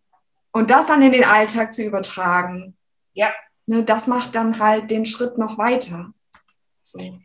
und 0.52 0.70
das 0.70 0.86
dann 0.86 1.02
in 1.02 1.12
den 1.12 1.24
Alltag 1.24 1.74
zu 1.74 1.82
übertragen. 1.82 2.76
Ja. 3.12 3.30
Ne, 3.66 3.84
das 3.84 4.06
macht 4.06 4.34
dann 4.34 4.58
halt 4.58 4.90
den 4.90 5.04
Schritt 5.04 5.38
noch 5.38 5.58
weiter. 5.58 6.12
So. 6.82 7.18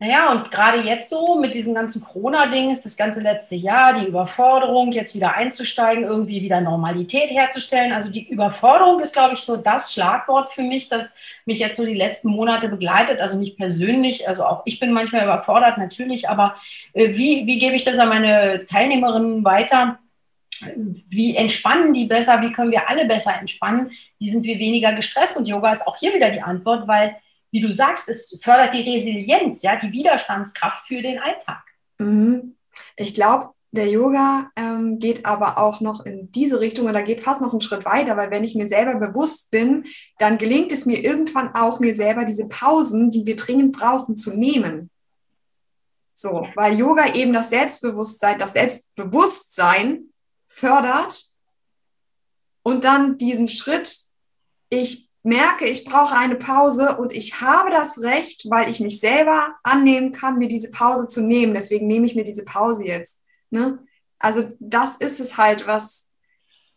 Naja, 0.00 0.32
und 0.32 0.50
gerade 0.50 0.80
jetzt 0.80 1.08
so 1.08 1.38
mit 1.38 1.54
diesem 1.54 1.72
ganzen 1.72 2.02
Corona-Dings, 2.02 2.82
das 2.82 2.96
ganze 2.96 3.20
letzte 3.20 3.54
Jahr, 3.54 3.94
die 3.94 4.06
Überforderung, 4.06 4.90
jetzt 4.90 5.14
wieder 5.14 5.34
einzusteigen, 5.34 6.02
irgendwie 6.02 6.42
wieder 6.42 6.60
Normalität 6.60 7.30
herzustellen. 7.30 7.92
Also 7.92 8.10
die 8.10 8.28
Überforderung 8.28 9.00
ist, 9.00 9.12
glaube 9.12 9.34
ich, 9.34 9.40
so 9.40 9.56
das 9.56 9.92
Schlagwort 9.94 10.48
für 10.50 10.62
mich, 10.62 10.88
das 10.88 11.14
mich 11.46 11.60
jetzt 11.60 11.76
so 11.76 11.86
die 11.86 11.94
letzten 11.94 12.30
Monate 12.30 12.68
begleitet. 12.68 13.20
Also 13.20 13.38
mich 13.38 13.56
persönlich, 13.56 14.28
also 14.28 14.44
auch 14.44 14.62
ich 14.64 14.80
bin 14.80 14.92
manchmal 14.92 15.22
überfordert, 15.24 15.78
natürlich, 15.78 16.28
aber 16.28 16.56
äh, 16.92 17.14
wie, 17.16 17.46
wie 17.46 17.58
gebe 17.60 17.76
ich 17.76 17.84
das 17.84 17.98
an 17.98 18.08
meine 18.08 18.64
Teilnehmerinnen 18.66 19.44
weiter? 19.44 19.98
Wie 21.08 21.36
entspannen 21.36 21.94
die 21.94 22.06
besser? 22.06 22.42
Wie 22.42 22.52
können 22.52 22.72
wir 22.72 22.88
alle 22.88 23.06
besser 23.06 23.38
entspannen? 23.38 23.92
Wie 24.18 24.30
sind 24.30 24.44
wir 24.44 24.58
weniger 24.58 24.92
gestresst? 24.92 25.36
Und 25.36 25.46
Yoga 25.46 25.70
ist 25.70 25.86
auch 25.86 25.96
hier 25.96 26.14
wieder 26.14 26.30
die 26.30 26.42
Antwort, 26.42 26.88
weil 26.88 27.16
wie 27.54 27.60
du 27.60 27.72
sagst, 27.72 28.08
es 28.08 28.36
fördert 28.42 28.74
die 28.74 28.80
Resilienz, 28.80 29.62
ja, 29.62 29.76
die 29.76 29.92
Widerstandskraft 29.92 30.88
für 30.88 31.00
den 31.00 31.20
Alltag. 31.20 31.62
Mhm. 31.98 32.56
Ich 32.96 33.14
glaube, 33.14 33.50
der 33.70 33.86
Yoga 33.88 34.50
ähm, 34.56 34.98
geht 34.98 35.24
aber 35.24 35.58
auch 35.58 35.80
noch 35.80 36.04
in 36.04 36.32
diese 36.32 36.58
Richtung 36.58 36.88
oder 36.88 37.04
geht 37.04 37.20
fast 37.20 37.40
noch 37.40 37.52
einen 37.52 37.60
Schritt 37.60 37.84
weiter, 37.84 38.16
weil 38.16 38.32
wenn 38.32 38.42
ich 38.42 38.56
mir 38.56 38.66
selber 38.66 38.96
bewusst 38.96 39.52
bin, 39.52 39.84
dann 40.18 40.36
gelingt 40.36 40.72
es 40.72 40.84
mir 40.84 41.04
irgendwann 41.04 41.54
auch, 41.54 41.78
mir 41.78 41.94
selber 41.94 42.24
diese 42.24 42.48
Pausen, 42.48 43.12
die 43.12 43.24
wir 43.24 43.36
dringend 43.36 43.76
brauchen, 43.76 44.16
zu 44.16 44.34
nehmen. 44.34 44.90
So, 46.12 46.48
weil 46.56 46.76
Yoga 46.76 47.14
eben 47.14 47.32
das 47.32 47.50
Selbstbewusstsein, 47.50 48.40
das 48.40 48.54
Selbstbewusstsein 48.54 50.06
fördert 50.48 51.24
und 52.64 52.82
dann 52.84 53.16
diesen 53.16 53.46
Schritt, 53.46 53.96
ich 54.70 55.03
merke, 55.24 55.64
ich 55.66 55.84
brauche 55.84 56.14
eine 56.14 56.36
Pause 56.36 56.96
und 56.98 57.12
ich 57.12 57.40
habe 57.40 57.70
das 57.70 58.02
Recht, 58.02 58.48
weil 58.50 58.70
ich 58.70 58.78
mich 58.78 59.00
selber 59.00 59.56
annehmen 59.62 60.12
kann, 60.12 60.38
mir 60.38 60.48
diese 60.48 60.70
Pause 60.70 61.08
zu 61.08 61.22
nehmen. 61.22 61.54
Deswegen 61.54 61.86
nehme 61.86 62.06
ich 62.06 62.14
mir 62.14 62.24
diese 62.24 62.44
Pause 62.44 62.84
jetzt. 62.84 63.18
Ne? 63.50 63.78
Also 64.18 64.52
das 64.60 64.96
ist 64.96 65.20
es 65.20 65.38
halt, 65.38 65.66
was 65.66 66.10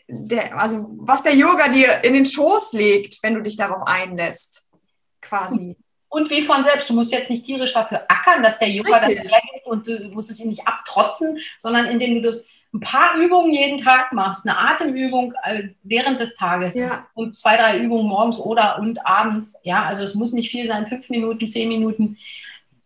der, 0.08 0.58
also 0.58 0.89
was 0.98 1.24
der 1.24 1.36
Yoga 1.36 1.68
dir 1.68 2.04
in 2.06 2.13
den 2.13 2.25
Schoß 2.25 2.72
legt, 2.72 3.22
wenn 3.22 3.36
du 3.36 3.42
dich 3.42 3.58
darauf 3.58 3.86
einlässt, 3.86 4.70
quasi. 5.22 5.75
Und 6.08 6.30
wie 6.30 6.42
von 6.42 6.63
selbst, 6.63 6.89
du 6.89 6.94
musst 6.94 7.12
jetzt 7.12 7.30
nicht 7.30 7.46
tierisch 7.46 7.74
dafür 7.74 8.06
ackern, 8.08 8.42
dass 8.42 8.60
der 8.60 8.70
Yoga 8.70 8.96
Richtig. 8.96 9.24
das 9.24 9.32
hergibt 9.34 9.68
und 9.68 9.88
du 9.88 10.10
musst 10.13 10.32
es 10.32 10.39
ihm 10.39 10.48
nicht 10.48 10.66
abtrotzen, 10.66 11.38
sondern 11.60 11.88
indem 11.88 12.16
du 12.16 12.22
das 12.22 12.46
ein 12.74 12.80
paar 12.80 13.16
Übungen 13.18 13.52
jeden 13.52 13.78
Tag 13.78 14.12
machst, 14.14 14.48
eine 14.48 14.58
Atemübung 14.58 15.34
äh, 15.44 15.70
während 15.84 16.20
des 16.20 16.36
Tages 16.36 16.76
ja. 16.76 17.08
und 17.14 17.38
zwei, 17.38 17.58
drei 17.58 17.80
Übungen 17.80 18.08
morgens 18.08 18.40
oder 18.40 18.80
und 18.80 19.06
abends, 19.06 19.60
ja, 19.64 19.86
also 19.86 20.04
es 20.04 20.16
muss 20.16 20.34
nicht 20.34 20.52
viel 20.52 20.68
sein, 20.68 20.88
fünf 20.88 21.10
Minuten, 21.10 21.48
zehn 21.48 21.70
Minuten. 21.70 22.18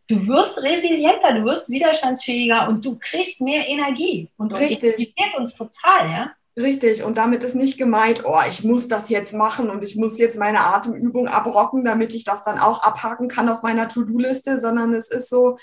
Du 0.07 0.27
wirst 0.27 0.61
resilienter, 0.61 1.33
du 1.33 1.45
wirst 1.45 1.69
widerstandsfähiger 1.69 2.67
und 2.67 2.85
du 2.85 2.97
kriegst 2.99 3.41
mehr 3.41 3.67
Energie. 3.67 4.29
Und 4.37 4.53
Richtig. 4.53 4.95
das 4.97 5.13
fehlt 5.13 5.37
uns 5.37 5.55
total, 5.55 6.09
ja. 6.09 6.31
Richtig, 6.57 7.03
und 7.03 7.17
damit 7.17 7.43
ist 7.43 7.55
nicht 7.55 7.77
gemeint, 7.77 8.23
oh, 8.25 8.41
ich 8.49 8.63
muss 8.65 8.89
das 8.89 9.09
jetzt 9.09 9.33
machen 9.33 9.69
und 9.69 9.85
ich 9.85 9.95
muss 9.95 10.19
jetzt 10.19 10.37
meine 10.37 10.59
Atemübung 10.59 11.29
abrocken, 11.29 11.85
damit 11.85 12.13
ich 12.13 12.25
das 12.25 12.43
dann 12.43 12.59
auch 12.59 12.83
abhaken 12.83 13.29
kann 13.29 13.47
auf 13.47 13.63
meiner 13.63 13.87
To-Do-Liste, 13.87 14.59
sondern 14.59 14.93
es 14.93 15.09
ist 15.09 15.29
so, 15.29 15.57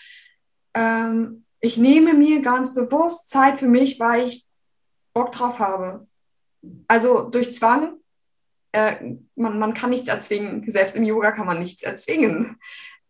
ähm, 0.74 1.44
ich 1.60 1.76
nehme 1.76 2.14
mir 2.14 2.42
ganz 2.42 2.74
bewusst 2.74 3.28
Zeit 3.28 3.58
für 3.58 3.66
mich, 3.66 3.98
weil 3.98 4.28
ich 4.28 4.46
Bock 5.12 5.32
drauf 5.32 5.58
habe. 5.58 6.06
Also 6.86 7.28
durch 7.28 7.52
Zwang, 7.52 7.98
äh, 8.72 9.16
man, 9.34 9.58
man 9.58 9.74
kann 9.74 9.90
nichts 9.90 10.08
erzwingen. 10.08 10.64
Selbst 10.70 10.96
im 10.96 11.04
Yoga 11.04 11.32
kann 11.32 11.46
man 11.46 11.58
nichts 11.58 11.82
erzwingen. 11.82 12.58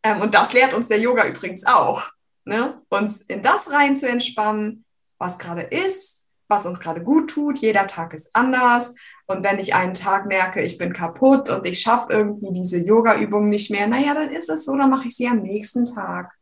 Ähm, 0.03 0.21
und 0.21 0.35
das 0.35 0.53
lehrt 0.53 0.75
uns 0.75 0.89
der 0.89 1.01
Yoga 1.01 1.27
übrigens 1.27 1.67
auch. 1.67 2.11
Ne? 2.45 2.81
Uns 2.89 3.23
in 3.23 3.43
das 3.43 3.71
rein 3.73 3.95
zu 3.95 4.09
entspannen, 4.09 4.85
was 5.19 5.39
gerade 5.39 5.63
ist, 5.63 6.25
was 6.49 6.65
uns 6.65 6.81
gerade 6.81 7.03
gut 7.03 7.31
tut. 7.31 7.59
Jeder 7.59 7.87
Tag 7.87 8.15
ist 8.15 8.35
anders. 8.35 8.95
Und 9.27 9.45
wenn 9.45 9.59
ich 9.59 9.75
einen 9.75 9.93
Tag 9.93 10.25
merke, 10.27 10.63
ich 10.63 10.79
bin 10.79 10.95
kaputt 10.95 11.51
und 11.51 11.67
ich 11.67 11.81
schaffe 11.81 12.07
irgendwie 12.11 12.53
diese 12.55 12.79
Yoga-Übung 12.79 13.51
nicht 13.51 13.71
mehr, 13.71 13.87
naja, 13.87 14.15
dann 14.15 14.31
ist 14.31 14.49
es 14.49 14.65
so, 14.65 14.75
dann 14.77 14.89
mache 14.89 15.09
ich 15.09 15.17
sie 15.17 15.29
am 15.29 15.43
nächsten 15.43 15.85
Tag. 15.85 16.33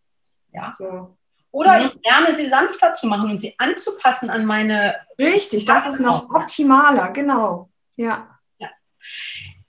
Ja. 0.52 0.70
So. 0.72 1.15
Oder 1.56 1.80
ich 1.80 1.88
lerne 2.04 2.32
sie 2.32 2.44
sanfter 2.44 2.92
zu 2.92 3.06
machen 3.06 3.30
und 3.30 3.40
sie 3.40 3.54
anzupassen 3.56 4.28
an 4.28 4.44
meine. 4.44 4.94
Richtig, 5.18 5.64
das 5.64 5.86
ist 5.86 6.00
noch 6.00 6.28
optimaler, 6.28 7.08
genau. 7.12 7.70
Ja. 7.96 8.28
ja. 8.58 8.68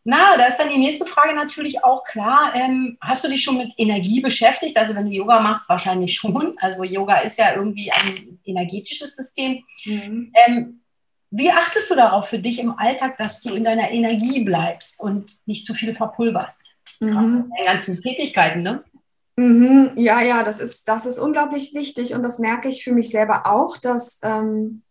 Na, 0.03 0.36
da 0.36 0.48
ist 0.48 0.58
dann 0.58 0.67
die 0.67 0.79
nächste 0.79 1.06
Frage 1.06 1.34
natürlich 1.34 1.86
auch 1.86 2.03
klar. 2.03 2.51
Ähm, 2.56 2.98
hast 3.00 3.24
du 3.24 3.29
dich 3.29 3.41
schon 3.41 3.56
mit 3.56 3.72
Energie 3.77 4.20
beschäftigt? 4.20 4.75
Also 4.75 4.96
wenn 4.96 5.06
du 5.06 5.12
Yoga 5.12 5.39
machst, 5.39 5.70
wahrscheinlich 5.70 6.13
schon. 6.13 6.58
Also 6.60 6.84
Yoga 6.84 7.20
ist 7.20 7.39
ja 7.39 7.56
irgendwie 7.56 7.89
ein 7.89 8.38
energetisches 8.44 9.15
System. 9.15 9.63
Mhm. 9.86 10.34
Ähm, 10.46 10.82
wie 11.32 11.51
achtest 11.51 11.89
du 11.89 11.96
darauf 11.96 12.27
für 12.27 12.39
dich 12.39 12.60
im 12.60 12.77
Alltag, 12.77 13.17
dass 13.17 13.41
du 13.41 13.53
in 13.53 13.63
deiner 13.63 13.91
Energie 13.91 14.44
bleibst 14.44 15.00
und 15.00 15.32
nicht 15.46 15.65
zu 15.65 15.74
viel 15.74 15.94
verpulverst? 15.94 16.75
Mhm. 17.00 17.50
In 17.58 17.65
ganzen 17.65 17.98
Tätigkeiten, 18.01 18.62
ne? 18.62 18.84
Mhm, 19.39 19.91
ja, 19.96 20.22
ja, 20.22 20.44
das 20.44 20.60
ist, 20.60 20.88
das 20.88 21.06
ist 21.06 21.20
unglaublich 21.20 21.75
wichtig 21.75 22.15
und 22.15 22.24
das 22.24 22.39
merke 22.39 22.70
ich 22.70 22.84
für 22.84 22.91
mich 22.91 23.10
selber 23.10 23.46
auch, 23.46 23.77
dass, 23.77 24.17
ähm, 24.24 24.82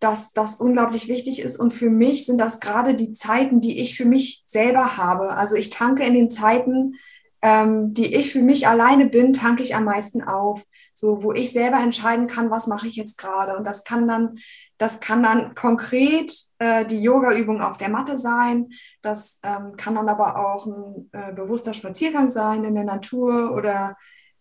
dass 0.00 0.34
das 0.34 0.60
unglaublich 0.60 1.08
wichtig 1.08 1.40
ist. 1.40 1.58
Und 1.58 1.72
für 1.72 1.88
mich 1.88 2.26
sind 2.26 2.36
das 2.36 2.60
gerade 2.60 2.94
die 2.94 3.14
Zeiten, 3.14 3.60
die 3.60 3.80
ich 3.80 3.96
für 3.96 4.04
mich 4.04 4.44
selber 4.46 4.98
habe. 4.98 5.32
Also 5.32 5.56
ich 5.56 5.70
tanke 5.70 6.04
in 6.04 6.12
den 6.12 6.28
Zeiten, 6.28 6.96
ähm, 7.40 7.94
die 7.94 8.14
ich 8.14 8.32
für 8.32 8.42
mich 8.42 8.68
alleine 8.68 9.06
bin, 9.06 9.32
tanke 9.32 9.62
ich 9.62 9.74
am 9.74 9.84
meisten 9.84 10.22
auf. 10.22 10.62
So, 10.92 11.22
wo 11.22 11.32
ich 11.32 11.50
selber 11.50 11.78
entscheiden 11.78 12.26
kann, 12.26 12.50
was 12.50 12.66
mache 12.66 12.86
ich 12.86 12.96
jetzt 12.96 13.16
gerade. 13.16 13.56
Und 13.56 13.66
das 13.66 13.84
kann 13.84 14.06
dann, 14.06 14.34
das 14.76 15.00
kann 15.00 15.22
dann 15.22 15.54
konkret 15.54 16.34
äh, 16.58 16.84
die 16.84 17.02
Yoga-Übung 17.02 17.62
auf 17.62 17.78
der 17.78 17.88
Matte 17.88 18.18
sein. 18.18 18.68
Das 19.04 19.38
ähm, 19.42 19.76
kann 19.76 19.96
dann 19.96 20.08
aber 20.08 20.36
auch 20.38 20.64
ein 20.64 21.10
äh, 21.12 21.34
bewusster 21.34 21.74
Spaziergang 21.74 22.30
sein 22.30 22.64
in 22.64 22.74
der 22.74 22.84
Natur 22.84 23.52
oder 23.54 23.98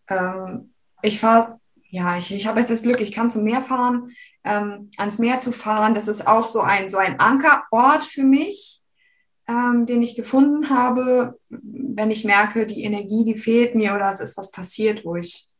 ähm, 0.07 0.73
ich 1.01 1.19
fahre, 1.19 1.59
ja, 1.89 2.17
ich, 2.17 2.33
ich 2.33 2.47
habe 2.47 2.61
jetzt 2.61 2.71
das 2.71 2.83
Glück, 2.83 3.01
ich 3.01 3.11
kann 3.11 3.29
zum 3.29 3.43
Meer 3.43 3.61
fahren, 3.61 4.09
ähm, 4.45 4.89
ans 4.97 5.19
Meer 5.19 5.41
zu 5.41 5.51
fahren. 5.51 5.93
Das 5.93 6.07
ist 6.07 6.25
auch 6.27 6.43
so 6.43 6.61
ein, 6.61 6.87
so 6.87 6.97
ein 6.97 7.19
Ankerort 7.19 8.05
für 8.05 8.23
mich, 8.23 8.81
ähm, 9.49 9.85
den 9.85 10.01
ich 10.01 10.15
gefunden 10.15 10.69
habe, 10.69 11.37
wenn 11.49 12.09
ich 12.09 12.23
merke, 12.23 12.65
die 12.65 12.83
Energie, 12.83 13.25
die 13.25 13.37
fehlt 13.37 13.75
mir 13.75 13.93
oder 13.93 14.13
es 14.13 14.21
ist 14.21 14.37
was 14.37 14.51
passiert, 14.51 15.03
wo 15.03 15.17
ich 15.17 15.52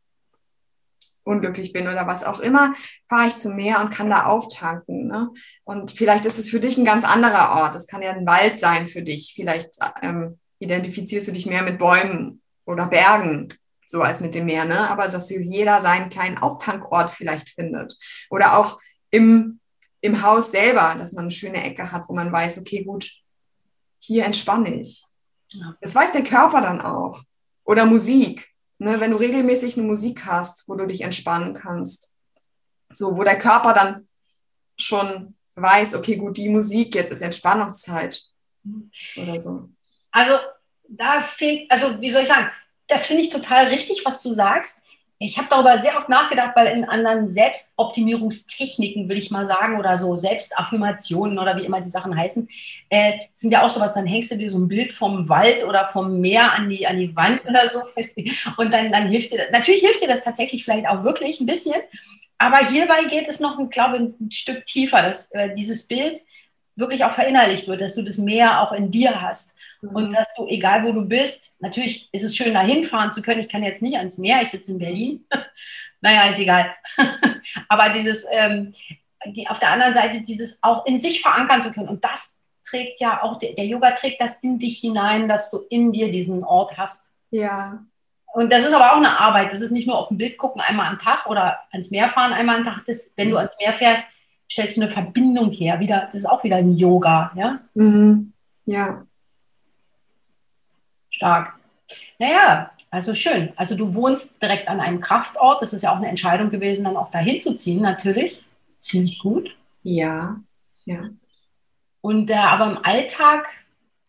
unglücklich 1.24 1.72
bin 1.72 1.88
oder 1.88 2.06
was 2.06 2.22
auch 2.22 2.40
immer, 2.40 2.74
fahre 3.08 3.28
ich 3.28 3.36
zum 3.36 3.56
Meer 3.56 3.80
und 3.80 3.92
kann 3.92 4.10
da 4.10 4.26
auftanken. 4.26 5.08
Ne? 5.08 5.30
Und 5.64 5.90
vielleicht 5.90 6.26
ist 6.26 6.38
es 6.38 6.50
für 6.50 6.60
dich 6.60 6.78
ein 6.78 6.84
ganz 6.84 7.04
anderer 7.04 7.60
Ort. 7.60 7.74
Es 7.74 7.86
kann 7.86 8.02
ja 8.02 8.12
ein 8.12 8.26
Wald 8.26 8.60
sein 8.60 8.86
für 8.86 9.02
dich. 9.02 9.32
Vielleicht 9.34 9.70
ähm, 10.02 10.38
identifizierst 10.58 11.28
du 11.28 11.32
dich 11.32 11.46
mehr 11.46 11.62
mit 11.62 11.78
Bäumen 11.78 12.42
oder 12.66 12.86
Bergen, 12.86 13.48
so 13.86 14.02
als 14.02 14.20
mit 14.20 14.34
dem 14.34 14.46
Meer. 14.46 14.66
Ne? 14.66 14.88
Aber 14.88 15.08
dass 15.08 15.30
jeder 15.30 15.80
seinen 15.80 16.10
kleinen 16.10 16.38
Auftankort 16.38 17.10
vielleicht 17.10 17.48
findet. 17.48 17.96
Oder 18.30 18.58
auch 18.58 18.78
im, 19.10 19.60
im 20.00 20.22
Haus 20.22 20.50
selber, 20.50 20.94
dass 20.98 21.12
man 21.12 21.24
eine 21.24 21.30
schöne 21.30 21.62
Ecke 21.64 21.90
hat, 21.90 22.04
wo 22.08 22.14
man 22.14 22.30
weiß, 22.30 22.58
okay, 22.58 22.84
gut, 22.84 23.10
hier 23.98 24.26
entspanne 24.26 24.80
ich. 24.80 25.04
Das 25.80 25.94
weiß 25.94 26.12
der 26.12 26.24
Körper 26.24 26.60
dann 26.60 26.80
auch. 26.80 27.22
Oder 27.64 27.86
Musik 27.86 28.53
Ne, 28.84 29.00
wenn 29.00 29.12
du 29.12 29.16
regelmäßig 29.16 29.78
eine 29.78 29.86
Musik 29.86 30.26
hast, 30.26 30.68
wo 30.68 30.74
du 30.74 30.84
dich 30.86 31.00
entspannen 31.00 31.54
kannst. 31.54 32.12
So, 32.92 33.16
wo 33.16 33.24
der 33.24 33.38
Körper 33.38 33.72
dann 33.72 34.06
schon 34.76 35.36
weiß, 35.54 35.94
okay, 35.94 36.16
gut, 36.16 36.36
die 36.36 36.50
Musik, 36.50 36.94
jetzt 36.94 37.10
ist 37.10 37.22
Entspannungszeit. 37.22 38.22
Oder 39.16 39.38
so. 39.38 39.70
Also, 40.10 40.34
da 40.86 41.22
fehlt, 41.22 41.70
also, 41.70 41.98
wie 41.98 42.10
soll 42.10 42.24
ich 42.24 42.28
sagen, 42.28 42.50
das 42.86 43.06
finde 43.06 43.22
ich 43.22 43.30
total 43.30 43.68
richtig, 43.68 44.04
was 44.04 44.20
du 44.20 44.34
sagst. 44.34 44.82
Ich 45.18 45.38
habe 45.38 45.48
darüber 45.48 45.78
sehr 45.78 45.96
oft 45.96 46.08
nachgedacht, 46.08 46.52
weil 46.56 46.66
in 46.76 46.84
anderen 46.84 47.28
Selbstoptimierungstechniken, 47.28 49.08
würde 49.08 49.18
ich 49.18 49.30
mal 49.30 49.46
sagen, 49.46 49.78
oder 49.78 49.96
so 49.96 50.16
Selbstaffirmationen 50.16 51.38
oder 51.38 51.56
wie 51.56 51.64
immer 51.64 51.80
die 51.80 51.88
Sachen 51.88 52.16
heißen, 52.16 52.48
äh, 52.90 53.12
sind 53.32 53.52
ja 53.52 53.62
auch 53.62 53.70
sowas, 53.70 53.94
dann 53.94 54.06
hängst 54.06 54.32
du 54.32 54.36
dir 54.36 54.50
so 54.50 54.58
ein 54.58 54.68
Bild 54.68 54.92
vom 54.92 55.28
Wald 55.28 55.64
oder 55.64 55.86
vom 55.86 56.20
Meer 56.20 56.52
an 56.52 56.68
die, 56.68 56.86
an 56.86 56.98
die 56.98 57.14
Wand 57.14 57.44
oder 57.46 57.68
so. 57.68 57.80
Und 58.56 58.72
dann, 58.72 58.90
dann 58.90 59.08
hilft 59.08 59.32
dir, 59.32 59.48
natürlich 59.52 59.82
hilft 59.82 60.02
dir 60.02 60.08
das 60.08 60.24
tatsächlich 60.24 60.64
vielleicht 60.64 60.86
auch 60.88 61.04
wirklich 61.04 61.40
ein 61.40 61.46
bisschen. 61.46 61.80
Aber 62.38 62.58
hierbei 62.58 63.04
geht 63.04 63.28
es 63.28 63.40
noch, 63.40 63.56
glaube 63.70 63.96
ich, 63.96 64.20
ein 64.20 64.30
Stück 64.30 64.66
tiefer, 64.66 65.02
dass 65.02 65.32
äh, 65.32 65.54
dieses 65.54 65.86
Bild 65.86 66.18
wirklich 66.76 67.04
auch 67.04 67.12
verinnerlicht 67.12 67.68
wird, 67.68 67.80
dass 67.80 67.94
du 67.94 68.02
das 68.02 68.18
Meer 68.18 68.60
auch 68.60 68.72
in 68.72 68.90
dir 68.90 69.22
hast. 69.22 69.54
Mhm. 69.90 69.96
Und 69.96 70.12
dass 70.12 70.34
du, 70.36 70.46
egal 70.46 70.84
wo 70.84 70.92
du 70.92 71.02
bist, 71.02 71.60
natürlich 71.60 72.08
ist 72.12 72.24
es 72.24 72.36
schön, 72.36 72.54
da 72.54 72.60
hinfahren 72.60 73.12
zu 73.12 73.22
können. 73.22 73.40
Ich 73.40 73.48
kann 73.48 73.62
jetzt 73.62 73.82
nicht 73.82 73.96
ans 73.96 74.18
Meer, 74.18 74.42
ich 74.42 74.50
sitze 74.50 74.72
in 74.72 74.78
Berlin. 74.78 75.26
naja, 76.00 76.28
ist 76.28 76.38
egal. 76.38 76.74
Aber 77.68 77.90
dieses, 77.90 78.26
ähm, 78.30 78.72
die, 79.26 79.48
auf 79.48 79.58
der 79.58 79.70
anderen 79.70 79.94
Seite, 79.94 80.20
dieses 80.20 80.58
auch 80.62 80.86
in 80.86 81.00
sich 81.00 81.22
verankern 81.22 81.62
zu 81.62 81.72
können. 81.72 81.88
Und 81.88 82.04
das 82.04 82.40
trägt 82.66 83.00
ja 83.00 83.22
auch, 83.22 83.38
der, 83.38 83.52
der 83.52 83.66
Yoga 83.66 83.92
trägt 83.92 84.20
das 84.20 84.40
in 84.40 84.58
dich 84.58 84.78
hinein, 84.78 85.28
dass 85.28 85.50
du 85.50 85.60
in 85.70 85.92
dir 85.92 86.10
diesen 86.10 86.44
Ort 86.44 86.76
hast. 86.76 87.12
Ja. 87.30 87.84
Und 88.32 88.52
das 88.52 88.64
ist 88.64 88.74
aber 88.74 88.92
auch 88.92 88.96
eine 88.96 89.18
Arbeit. 89.20 89.52
Das 89.52 89.60
ist 89.60 89.70
nicht 89.70 89.86
nur 89.86 89.98
auf 89.98 90.08
dem 90.08 90.18
Bild 90.18 90.38
gucken 90.38 90.60
einmal 90.60 90.88
am 90.88 90.98
Tag 90.98 91.26
oder 91.26 91.60
ans 91.70 91.90
Meer 91.90 92.08
fahren 92.08 92.32
einmal 92.32 92.56
am 92.56 92.64
Tag. 92.64 92.82
Das, 92.86 93.12
wenn 93.16 93.30
du 93.30 93.36
ans 93.36 93.54
Meer 93.60 93.72
fährst, 93.72 94.08
stellst 94.50 94.76
du 94.76 94.82
eine 94.82 94.90
Verbindung 94.90 95.50
her. 95.52 95.78
Wieder, 95.78 96.00
das 96.00 96.14
ist 96.14 96.26
auch 96.26 96.42
wieder 96.42 96.56
ein 96.56 96.76
Yoga. 96.76 97.30
Ja. 97.36 97.58
Mhm. 97.74 98.32
Ja. 98.64 99.06
Stark. 101.14 101.54
Naja, 102.18 102.70
also 102.90 103.14
schön. 103.14 103.52
Also 103.56 103.76
du 103.76 103.94
wohnst 103.94 104.42
direkt 104.42 104.68
an 104.68 104.80
einem 104.80 105.00
Kraftort. 105.00 105.62
Das 105.62 105.72
ist 105.72 105.82
ja 105.82 105.92
auch 105.92 105.96
eine 105.96 106.08
Entscheidung 106.08 106.50
gewesen, 106.50 106.84
dann 106.84 106.96
auch 106.96 107.10
dahin 107.10 107.40
zu 107.40 107.54
ziehen, 107.54 107.80
natürlich. 107.80 108.44
Ziemlich 108.80 109.18
gut. 109.20 109.50
Ja, 109.82 110.36
ja. 110.84 111.08
Und 112.00 112.30
äh, 112.30 112.34
aber 112.34 112.70
im 112.70 112.84
Alltag, 112.84 113.48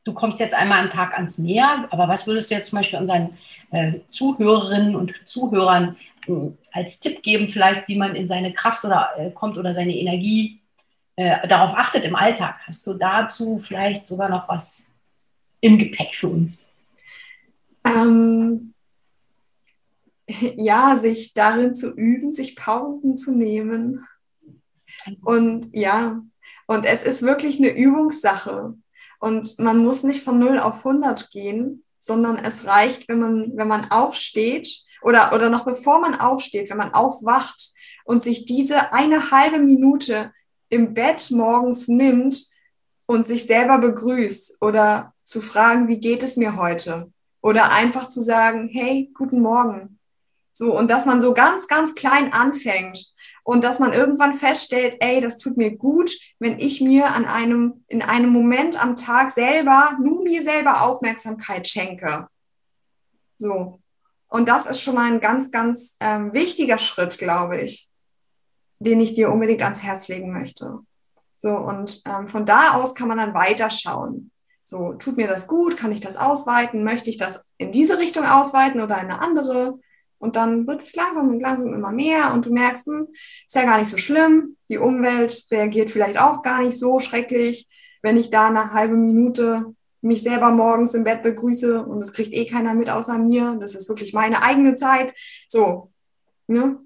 du 0.03 0.13
kommst 0.13 0.39
jetzt 0.39 0.53
einmal 0.53 0.83
am 0.83 0.89
Tag 0.89 1.13
ans 1.13 1.37
Meer, 1.37 1.87
aber 1.91 2.07
was 2.07 2.27
würdest 2.27 2.49
du 2.49 2.55
jetzt 2.55 2.69
zum 2.69 2.79
Beispiel 2.79 2.99
unseren 2.99 3.37
äh, 3.71 3.99
Zuhörerinnen 4.09 4.95
und 4.95 5.13
Zuhörern 5.25 5.95
äh, 6.27 6.51
als 6.73 6.99
Tipp 6.99 7.21
geben, 7.21 7.47
vielleicht, 7.47 7.87
wie 7.87 7.97
man 7.97 8.15
in 8.15 8.27
seine 8.27 8.51
Kraft 8.51 8.83
oder 8.83 9.11
äh, 9.17 9.31
kommt 9.31 9.57
oder 9.57 9.73
seine 9.73 9.95
Energie 9.95 10.59
äh, 11.15 11.47
darauf 11.47 11.75
achtet 11.77 12.03
im 12.03 12.15
Alltag? 12.15 12.59
Hast 12.67 12.85
du 12.87 12.95
dazu 12.95 13.57
vielleicht 13.57 14.07
sogar 14.07 14.29
noch 14.29 14.49
was 14.49 14.87
im 15.61 15.77
Gepäck 15.77 16.15
für 16.15 16.27
uns? 16.27 16.65
Ähm, 17.85 18.73
ja, 20.27 20.95
sich 20.95 21.33
darin 21.33 21.75
zu 21.75 21.93
üben, 21.93 22.33
sich 22.33 22.55
Pausen 22.55 23.17
zu 23.17 23.31
nehmen. 23.31 24.05
Und 25.23 25.69
ja, 25.73 26.21
und 26.67 26.85
es 26.85 27.03
ist 27.03 27.21
wirklich 27.21 27.59
eine 27.59 27.75
Übungssache. 27.75 28.75
Und 29.19 29.59
man 29.59 29.83
muss 29.83 30.03
nicht 30.03 30.23
von 30.23 30.39
0 30.39 30.59
auf 30.59 30.85
100 30.85 31.31
gehen, 31.31 31.83
sondern 31.99 32.37
es 32.37 32.65
reicht, 32.67 33.07
wenn 33.07 33.19
man, 33.19 33.57
wenn 33.57 33.67
man 33.67 33.89
aufsteht 33.91 34.83
oder, 35.01 35.33
oder 35.33 35.49
noch 35.49 35.65
bevor 35.65 35.99
man 35.99 36.15
aufsteht, 36.15 36.69
wenn 36.69 36.77
man 36.77 36.93
aufwacht 36.93 37.73
und 38.03 38.21
sich 38.21 38.45
diese 38.45 38.93
eine 38.93 39.31
halbe 39.31 39.59
Minute 39.59 40.31
im 40.69 40.93
Bett 40.93 41.29
morgens 41.31 41.87
nimmt 41.87 42.45
und 43.07 43.25
sich 43.25 43.45
selber 43.45 43.77
begrüßt 43.79 44.57
oder 44.61 45.13
zu 45.23 45.41
fragen, 45.41 45.87
wie 45.87 45.99
geht 45.99 46.23
es 46.23 46.37
mir 46.37 46.55
heute? 46.55 47.11
Oder 47.45 47.71
einfach 47.71 48.09
zu 48.09 48.23
sagen, 48.23 48.67
hey, 48.73 49.11
guten 49.13 49.39
Morgen. 49.39 49.99
So, 50.51 50.75
und 50.75 50.89
dass 50.89 51.05
man 51.05 51.21
so 51.21 51.35
ganz, 51.35 51.67
ganz 51.67 51.93
klein 51.93 52.33
anfängt 52.33 53.13
und 53.43 53.63
dass 53.63 53.79
man 53.79 53.93
irgendwann 53.93 54.33
feststellt, 54.33 54.97
ey, 54.99 55.21
das 55.21 55.37
tut 55.37 55.55
mir 55.55 55.77
gut, 55.77 56.09
wenn 56.39 56.57
ich 56.57 56.81
mir 56.81 57.11
an 57.11 57.25
einem, 57.25 57.85
in 57.87 58.01
einem 58.01 58.31
Moment 58.31 58.81
am 58.81 58.95
Tag 58.95 59.29
selber, 59.29 59.95
nur 60.01 60.23
mir 60.23 60.41
selber 60.41 60.81
Aufmerksamkeit 60.81 61.67
schenke. 61.67 62.27
So. 63.37 63.79
Und 64.27 64.49
das 64.49 64.65
ist 64.65 64.81
schon 64.81 64.95
mal 64.95 65.11
ein 65.11 65.19
ganz, 65.19 65.51
ganz 65.51 65.97
ähm, 65.99 66.33
wichtiger 66.33 66.79
Schritt, 66.79 67.19
glaube 67.19 67.61
ich, 67.61 67.89
den 68.79 68.99
ich 68.99 69.13
dir 69.13 69.31
unbedingt 69.31 69.61
ans 69.61 69.83
Herz 69.83 70.07
legen 70.07 70.33
möchte. 70.33 70.79
So, 71.37 71.51
und 71.51 72.01
ähm, 72.07 72.27
von 72.27 72.47
da 72.47 72.71
aus 72.71 72.95
kann 72.95 73.07
man 73.07 73.19
dann 73.19 73.35
weiterschauen. 73.35 74.31
So, 74.67 74.93
tut 74.93 75.15
mir 75.15 75.27
das 75.27 75.47
gut? 75.47 75.77
Kann 75.77 75.91
ich 75.91 76.01
das 76.01 76.17
ausweiten? 76.17 76.83
Möchte 76.83 77.11
ich 77.11 77.17
das 77.17 77.51
in 77.57 77.71
diese 77.71 77.99
Richtung 77.99 78.25
ausweiten 78.25 78.81
oder 78.81 78.95
in 78.95 79.11
eine 79.11 79.21
andere? 79.21 79.79
Und 80.17 80.35
dann 80.35 80.65
wird 80.65 80.81
es 80.81 80.95
langsam 80.95 81.29
und 81.29 81.39
langsam 81.39 81.71
immer 81.71 81.91
mehr 81.91 82.33
und 82.33 82.47
du 82.47 82.51
merkst, 82.51 82.87
hm, 82.87 83.07
ist 83.11 83.55
ja 83.55 83.63
gar 83.63 83.77
nicht 83.77 83.91
so 83.91 83.97
schlimm. 83.97 84.57
Die 84.67 84.79
Umwelt 84.79 85.45
reagiert 85.51 85.91
vielleicht 85.91 86.17
auch 86.19 86.41
gar 86.41 86.61
nicht 86.63 86.79
so 86.79 86.99
schrecklich, 86.99 87.67
wenn 88.01 88.17
ich 88.17 88.31
da 88.31 88.47
eine 88.47 88.73
halbe 88.73 88.95
Minute 88.95 89.75
mich 90.01 90.23
selber 90.23 90.49
morgens 90.49 90.95
im 90.95 91.03
Bett 91.03 91.21
begrüße 91.21 91.85
und 91.85 91.99
das 91.99 92.13
kriegt 92.13 92.33
eh 92.33 92.45
keiner 92.45 92.73
mit 92.73 92.89
außer 92.89 93.19
mir. 93.19 93.57
Das 93.59 93.75
ist 93.75 93.87
wirklich 93.87 94.13
meine 94.13 94.41
eigene 94.41 94.75
Zeit. 94.75 95.13
So, 95.47 95.91
ne? 96.47 96.79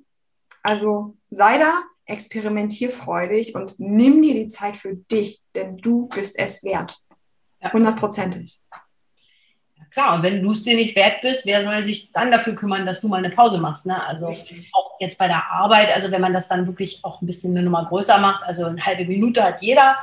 Also 0.64 1.16
sei 1.30 1.58
da, 1.58 1.84
experimentierfreudig 2.04 3.56
und 3.56 3.80
nimm 3.80 4.22
dir 4.22 4.34
die 4.34 4.50
Zeit 4.50 4.76
für 4.76 4.96
dich, 4.96 5.44
denn 5.56 5.78
du 5.78 6.08
bist 6.08 6.38
es 6.38 6.64
wert. 6.64 7.00
Hundertprozentig. 7.74 8.60
Ja, 9.78 9.86
klar, 9.92 10.16
und 10.16 10.24
wenn 10.24 10.42
du 10.42 10.52
es 10.52 10.64
dir 10.64 10.76
nicht 10.76 10.96
wert 10.96 11.22
bist, 11.22 11.46
wer 11.46 11.64
soll 11.64 11.84
sich 11.84 12.12
dann 12.12 12.32
dafür 12.32 12.56
kümmern, 12.56 12.86
dass 12.86 13.02
du 13.02 13.08
mal 13.08 13.18
eine 13.18 13.30
Pause 13.30 13.60
machst? 13.60 13.86
Ne? 13.86 14.02
Also 14.06 14.28
Richtig. 14.28 14.72
auch 14.74 14.96
jetzt 15.00 15.18
bei 15.18 15.28
der 15.28 15.52
Arbeit, 15.52 15.94
also 15.94 16.12
wenn 16.12 16.22
man 16.22 16.34
das 16.34 16.48
dann 16.48 16.68
wirklich 16.68 17.04
auch 17.04 17.22
ein 17.22 17.28
bisschen 17.28 17.52
eine 17.52 17.64
Nummer 17.64 17.86
größer 17.86 18.18
macht, 18.20 18.44
also 18.44 18.66
eine 18.66 18.86
halbe 18.86 19.06
Minute 19.06 19.44
hat 19.44 19.62
jeder, 19.62 19.98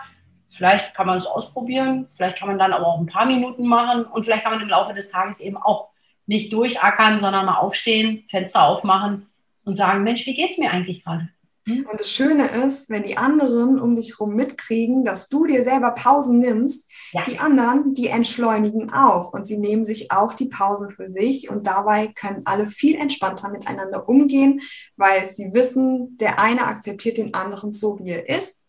vielleicht 0.49 0.95
kann 0.95 1.07
man 1.07 1.19
es 1.19 1.27
ausprobieren, 1.27 2.07
vielleicht 2.09 2.39
kann 2.39 2.49
man 2.49 2.59
dann 2.59 2.73
aber 2.73 2.87
auch 2.87 3.01
ein 3.01 3.07
paar 3.07 3.27
Minuten 3.27 3.67
machen 3.67 4.05
und 4.05 4.25
vielleicht 4.25 4.43
kann 4.43 4.53
man 4.53 4.63
im 4.63 4.69
Laufe 4.69 4.95
des 4.95 5.11
Tages 5.11 5.41
eben 5.41 5.57
auch 5.57 5.89
nicht 6.27 6.53
durchackern, 6.53 7.21
sondern 7.21 7.47
mal 7.47 7.57
aufstehen, 7.57 8.25
Fenster 8.29 8.65
aufmachen 8.67 9.27
und 9.65 9.77
sagen, 9.77 10.03
Mensch, 10.03 10.27
wie 10.27 10.35
geht 10.35 10.51
es 10.51 10.59
mir 10.59 10.71
eigentlich 10.71 11.05
gerade? 11.05 11.29
Hm? 11.67 11.87
Und 11.91 11.99
das 11.99 12.11
Schöne 12.11 12.47
ist, 12.47 12.89
wenn 12.91 13.03
die 13.03 13.17
anderen 13.17 13.81
um 13.81 13.97
dich 13.97 14.13
herum 14.13 14.35
mitkriegen, 14.35 15.05
dass 15.05 15.29
du 15.29 15.47
dir 15.47 15.63
selber 15.63 15.91
Pausen 15.93 16.39
nimmst, 16.39 16.89
ja. 17.13 17.25
die 17.25 17.41
anderen, 17.41 17.93
die 17.93 18.07
entschleunigen 18.07 18.93
auch 18.93 19.33
und 19.33 19.47
sie 19.47 19.59
nehmen 19.59 19.85
sich 19.85 20.13
auch 20.13 20.35
die 20.35 20.49
Pause 20.49 20.91
für 20.91 21.09
sich 21.09 21.51
und 21.51 21.67
dabei 21.67 22.09
können 22.09 22.43
alle 22.45 22.69
viel 22.69 22.97
entspannter 22.97 23.51
miteinander 23.51 24.09
umgehen, 24.09 24.61
weil 24.97 25.29
sie 25.29 25.53
wissen, 25.53 26.17
der 26.19 26.39
eine 26.39 26.65
akzeptiert 26.67 27.19
den 27.19 27.35
anderen 27.35 27.73
so, 27.73 27.99
wie 27.99 28.11
er 28.11 28.29
ist 28.29 28.63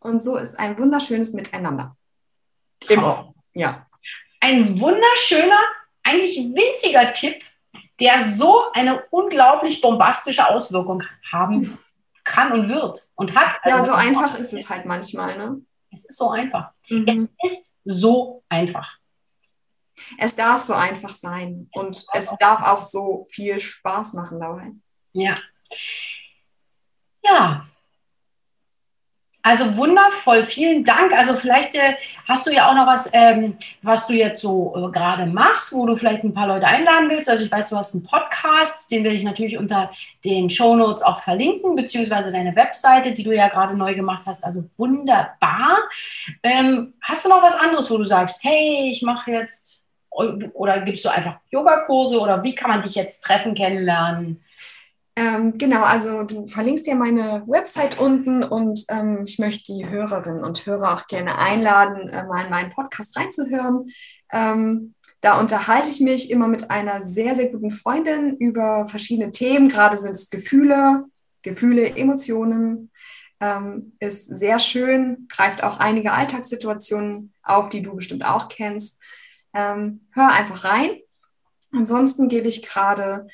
und 0.00 0.22
so 0.22 0.36
ist 0.36 0.58
ein 0.58 0.76
wunderschönes 0.78 1.32
Miteinander. 1.34 1.96
Immer. 2.88 3.34
Ja. 3.54 3.86
Ein 4.40 4.80
wunderschöner, 4.80 5.60
eigentlich 6.02 6.38
winziger 6.38 7.12
Tipp, 7.12 7.44
der 8.00 8.20
so 8.20 8.62
eine 8.72 9.04
unglaublich 9.10 9.80
bombastische 9.80 10.48
Auswirkung 10.48 11.04
haben 11.30 11.78
kann 12.32 12.52
und 12.52 12.68
wird 12.68 12.98
und 13.14 13.36
hat. 13.36 13.54
Also 13.62 13.78
ja, 13.78 13.84
so 13.84 13.92
einfach 13.92 14.38
ist 14.38 14.52
es 14.52 14.68
halt 14.68 14.86
manchmal, 14.86 15.36
ne? 15.36 15.60
Es 15.90 16.06
ist 16.06 16.16
so 16.16 16.30
einfach. 16.30 16.72
Mhm. 16.88 17.28
Es 17.44 17.52
ist 17.52 17.76
so 17.84 18.42
einfach. 18.48 18.98
Es 20.18 20.34
darf 20.34 20.62
so 20.62 20.72
einfach 20.72 21.10
sein 21.10 21.68
es 21.74 21.82
und 21.82 22.04
es 22.14 22.34
darf 22.38 22.62
auch 22.62 22.80
so 22.80 23.26
viel 23.30 23.60
Spaß 23.60 24.14
machen 24.14 24.40
dabei. 24.40 24.72
Ja. 25.12 25.38
Ja, 27.22 27.68
also 29.44 29.76
wundervoll, 29.76 30.44
vielen 30.44 30.84
Dank. 30.84 31.12
Also 31.12 31.34
vielleicht 31.34 31.74
äh, 31.74 31.96
hast 32.28 32.46
du 32.46 32.52
ja 32.52 32.70
auch 32.70 32.74
noch 32.74 32.86
was, 32.86 33.10
ähm, 33.12 33.56
was 33.82 34.06
du 34.06 34.14
jetzt 34.14 34.40
so 34.40 34.74
äh, 34.76 34.92
gerade 34.92 35.26
machst, 35.26 35.72
wo 35.72 35.84
du 35.84 35.96
vielleicht 35.96 36.22
ein 36.22 36.32
paar 36.32 36.46
Leute 36.46 36.66
einladen 36.66 37.10
willst. 37.10 37.28
Also 37.28 37.44
ich 37.44 37.50
weiß, 37.50 37.70
du 37.70 37.76
hast 37.76 37.92
einen 37.94 38.04
Podcast, 38.04 38.90
den 38.92 39.02
werde 39.02 39.16
ich 39.16 39.24
natürlich 39.24 39.58
unter 39.58 39.90
den 40.24 40.48
Show 40.48 40.76
Notes 40.76 41.02
auch 41.02 41.20
verlinken, 41.20 41.74
beziehungsweise 41.74 42.30
deine 42.30 42.54
Webseite, 42.54 43.12
die 43.12 43.24
du 43.24 43.34
ja 43.34 43.48
gerade 43.48 43.76
neu 43.76 43.96
gemacht 43.96 44.22
hast. 44.26 44.44
Also 44.44 44.64
wunderbar. 44.76 45.78
Ähm, 46.44 46.94
hast 47.02 47.24
du 47.24 47.28
noch 47.28 47.42
was 47.42 47.54
anderes, 47.54 47.90
wo 47.90 47.98
du 47.98 48.04
sagst, 48.04 48.44
hey, 48.44 48.90
ich 48.92 49.02
mache 49.02 49.32
jetzt, 49.32 49.84
oder 50.10 50.80
gibst 50.82 51.04
du 51.04 51.08
einfach 51.08 51.36
Yogakurse 51.50 52.20
oder 52.20 52.44
wie 52.44 52.54
kann 52.54 52.70
man 52.70 52.82
dich 52.82 52.94
jetzt 52.94 53.24
treffen, 53.24 53.54
kennenlernen? 53.54 54.40
Ähm, 55.14 55.58
genau, 55.58 55.82
also 55.82 56.22
du 56.22 56.46
verlinkst 56.46 56.86
ja 56.86 56.94
meine 56.94 57.44
Website 57.46 57.98
unten 57.98 58.42
und 58.42 58.84
ähm, 58.88 59.24
ich 59.26 59.38
möchte 59.38 59.74
die 59.74 59.86
Hörerinnen 59.86 60.42
und 60.42 60.64
Hörer 60.64 60.94
auch 60.94 61.06
gerne 61.06 61.36
einladen, 61.36 62.08
äh, 62.08 62.24
mal 62.26 62.44
in 62.44 62.50
meinen 62.50 62.70
Podcast 62.70 63.16
reinzuhören. 63.18 63.86
Ähm, 64.32 64.94
da 65.20 65.38
unterhalte 65.38 65.90
ich 65.90 66.00
mich 66.00 66.30
immer 66.30 66.48
mit 66.48 66.70
einer 66.70 67.02
sehr, 67.02 67.34
sehr 67.34 67.50
guten 67.50 67.70
Freundin 67.70 68.36
über 68.38 68.88
verschiedene 68.88 69.32
Themen. 69.32 69.68
Gerade 69.68 69.98
sind 69.98 70.12
es 70.12 70.30
Gefühle, 70.30 71.04
Gefühle, 71.42 71.94
Emotionen. 71.94 72.90
Ähm, 73.38 73.92
ist 74.00 74.26
sehr 74.26 74.58
schön, 74.58 75.26
greift 75.28 75.62
auch 75.62 75.78
einige 75.78 76.12
Alltagssituationen 76.12 77.34
auf, 77.42 77.68
die 77.68 77.82
du 77.82 77.94
bestimmt 77.94 78.24
auch 78.24 78.48
kennst. 78.48 79.02
Ähm, 79.52 80.06
hör 80.12 80.32
einfach 80.32 80.64
rein. 80.64 80.98
Ansonsten 81.72 82.28
gebe 82.28 82.48
ich 82.48 82.62
gerade 82.62 83.26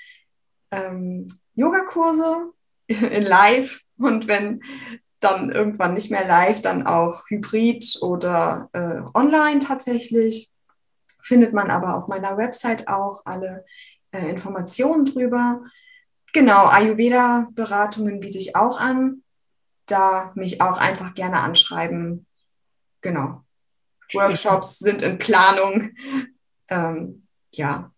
ähm, 0.70 1.26
Yogakurse 1.58 2.52
in 2.86 3.22
Live 3.24 3.82
und 3.98 4.28
wenn 4.28 4.62
dann 5.20 5.50
irgendwann 5.50 5.94
nicht 5.94 6.12
mehr 6.12 6.26
live, 6.26 6.62
dann 6.62 6.86
auch 6.86 7.24
hybrid 7.28 7.98
oder 8.00 8.70
äh, 8.72 9.00
online 9.14 9.58
tatsächlich. 9.58 10.50
Findet 11.20 11.52
man 11.52 11.70
aber 11.70 11.96
auf 11.96 12.06
meiner 12.06 12.36
Website 12.36 12.86
auch 12.86 13.26
alle 13.26 13.66
äh, 14.12 14.30
Informationen 14.30 15.04
drüber. 15.04 15.62
Genau, 16.32 16.66
Ayurveda-Beratungen 16.66 18.20
biete 18.20 18.38
ich 18.38 18.54
auch 18.54 18.80
an. 18.80 19.24
Da 19.86 20.30
mich 20.36 20.60
auch 20.60 20.78
einfach 20.78 21.14
gerne 21.14 21.40
anschreiben. 21.40 22.26
Genau. 23.00 23.42
Workshops 24.12 24.78
sind 24.78 25.02
in 25.02 25.18
Planung. 25.18 25.90
Ähm, 26.68 27.26
ja. 27.52 27.90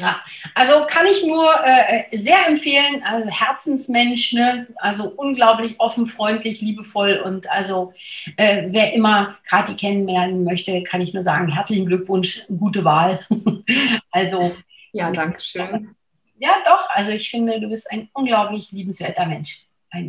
Ja, 0.00 0.20
also 0.54 0.86
kann 0.86 1.06
ich 1.06 1.24
nur 1.24 1.52
äh, 1.64 2.04
sehr 2.16 2.46
empfehlen, 2.46 3.02
also 3.04 3.28
Herzensmensch, 3.28 4.32
ne? 4.32 4.66
also 4.76 5.10
unglaublich 5.10 5.78
offen, 5.78 6.06
freundlich, 6.06 6.60
liebevoll 6.60 7.22
und 7.24 7.50
also 7.50 7.92
äh, 8.36 8.64
wer 8.68 8.92
immer 8.92 9.36
Kathi 9.48 9.76
kennenlernen 9.76 10.44
möchte, 10.44 10.82
kann 10.82 11.00
ich 11.00 11.14
nur 11.14 11.22
sagen, 11.22 11.48
herzlichen 11.48 11.86
Glückwunsch, 11.86 12.44
gute 12.48 12.84
Wahl. 12.84 13.20
also 14.10 14.56
ja, 14.92 15.10
danke 15.10 15.40
schön. 15.40 15.94
Ja, 16.38 16.54
doch, 16.64 16.88
also 16.90 17.10
ich 17.12 17.30
finde, 17.30 17.60
du 17.60 17.68
bist 17.68 17.90
ein 17.92 18.08
unglaublich 18.12 18.72
liebenswerter 18.72 19.26
Mensch. 19.26 19.60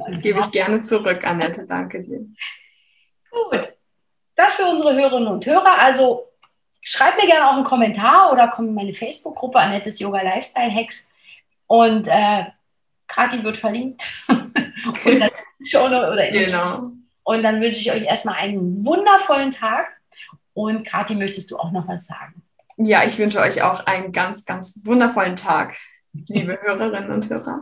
das 0.07 0.21
gebe 0.21 0.39
ich 0.39 0.51
gerne 0.51 0.81
zurück, 0.81 1.25
Annette, 1.27 1.65
danke 1.67 1.99
dir. 2.01 2.25
Gut, 3.29 3.61
das 4.35 4.53
für 4.53 4.65
unsere 4.65 4.93
Hörerinnen 4.95 5.27
und 5.27 5.45
Hörer. 5.45 5.79
Also 5.79 6.30
schreib 6.81 7.15
mir 7.17 7.27
gerne 7.27 7.47
auch 7.47 7.53
einen 7.53 7.63
Kommentar 7.63 8.31
oder 8.31 8.47
komm 8.47 8.69
in 8.69 8.75
meine 8.75 8.93
Facebook-Gruppe 8.93 9.59
Annettes 9.59 9.99
Yoga 9.99 10.21
Lifestyle 10.21 10.73
Hacks. 10.73 11.09
Und 11.67 12.07
äh, 12.07 12.45
Kathi 13.07 13.43
wird 13.43 13.57
verlinkt. 13.57 14.03
und, 14.27 14.55
dann, 15.19 15.29
oder 16.11 16.29
genau. 16.31 16.83
und 17.23 17.43
dann 17.43 17.61
wünsche 17.61 17.79
ich 17.79 17.91
euch 17.91 18.03
erstmal 18.03 18.35
einen 18.35 18.83
wundervollen 18.83 19.51
Tag. 19.51 19.87
Und 20.53 20.85
Kathi, 20.85 21.15
möchtest 21.15 21.51
du 21.51 21.57
auch 21.57 21.71
noch 21.71 21.87
was 21.87 22.07
sagen? 22.07 22.43
Ja, 22.77 23.03
ich 23.03 23.17
wünsche 23.17 23.39
euch 23.39 23.61
auch 23.61 23.85
einen 23.85 24.11
ganz, 24.11 24.45
ganz 24.45 24.81
wundervollen 24.83 25.35
Tag, 25.35 25.75
liebe 26.13 26.57
Hörerinnen 26.61 27.11
und 27.11 27.29
Hörer. 27.29 27.61